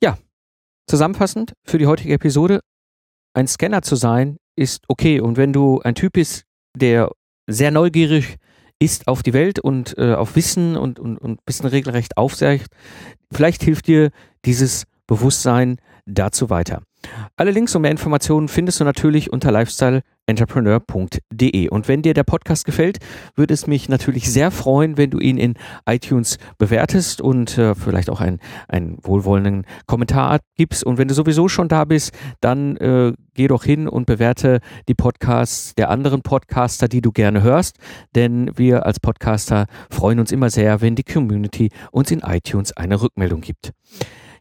Ja, 0.00 0.16
zusammenfassend 0.86 1.54
für 1.64 1.78
die 1.78 1.86
heutige 1.86 2.14
Episode, 2.14 2.60
ein 3.34 3.48
Scanner 3.48 3.82
zu 3.82 3.96
sein 3.96 4.36
ist 4.56 4.84
okay. 4.88 5.20
Und 5.20 5.36
wenn 5.36 5.52
du 5.52 5.80
ein 5.80 5.94
Typ 5.96 6.12
bist, 6.12 6.44
der 6.76 7.10
sehr 7.46 7.70
neugierig 7.70 8.36
ist 8.78 9.08
auf 9.08 9.22
die 9.22 9.32
Welt 9.32 9.58
und 9.58 9.96
äh, 9.98 10.14
auf 10.14 10.36
Wissen 10.36 10.76
und, 10.76 10.98
und, 10.98 11.18
und 11.18 11.32
ein 11.32 11.44
bisschen 11.44 11.66
regelrecht 11.66 12.16
aufsagt, 12.16 12.66
vielleicht 13.32 13.62
hilft 13.62 13.88
dir 13.88 14.10
dieses 14.44 14.84
Bewusstsein 15.06 15.78
dazu 16.06 16.50
weiter. 16.50 16.82
Alle 17.36 17.50
Links 17.50 17.74
und 17.74 17.82
mehr 17.82 17.90
Informationen 17.90 18.48
findest 18.48 18.80
du 18.80 18.84
natürlich 18.84 19.32
unter 19.32 19.50
lifestyleentrepreneur.de. 19.50 21.68
Und 21.68 21.88
wenn 21.88 22.02
dir 22.02 22.14
der 22.14 22.22
Podcast 22.22 22.64
gefällt, 22.64 22.98
würde 23.34 23.54
es 23.54 23.66
mich 23.66 23.88
natürlich 23.88 24.30
sehr 24.30 24.50
freuen, 24.50 24.96
wenn 24.96 25.10
du 25.10 25.18
ihn 25.18 25.36
in 25.36 25.54
iTunes 25.86 26.38
bewertest 26.58 27.20
und 27.20 27.58
äh, 27.58 27.74
vielleicht 27.74 28.10
auch 28.10 28.20
einen, 28.20 28.38
einen 28.68 28.98
wohlwollenden 29.02 29.66
Kommentar 29.86 30.38
gibst. 30.56 30.84
Und 30.84 30.98
wenn 30.98 31.08
du 31.08 31.14
sowieso 31.14 31.48
schon 31.48 31.68
da 31.68 31.84
bist, 31.84 32.12
dann 32.40 32.76
äh, 32.76 33.12
geh 33.34 33.48
doch 33.48 33.64
hin 33.64 33.88
und 33.88 34.06
bewerte 34.06 34.60
die 34.88 34.94
Podcasts 34.94 35.74
der 35.74 35.90
anderen 35.90 36.22
Podcaster, 36.22 36.88
die 36.88 37.02
du 37.02 37.12
gerne 37.12 37.42
hörst. 37.42 37.76
Denn 38.14 38.50
wir 38.56 38.86
als 38.86 39.00
Podcaster 39.00 39.66
freuen 39.90 40.20
uns 40.20 40.32
immer 40.32 40.50
sehr, 40.50 40.80
wenn 40.80 40.94
die 40.94 41.02
Community 41.02 41.70
uns 41.90 42.10
in 42.10 42.20
iTunes 42.20 42.76
eine 42.76 43.00
Rückmeldung 43.00 43.40
gibt. 43.40 43.72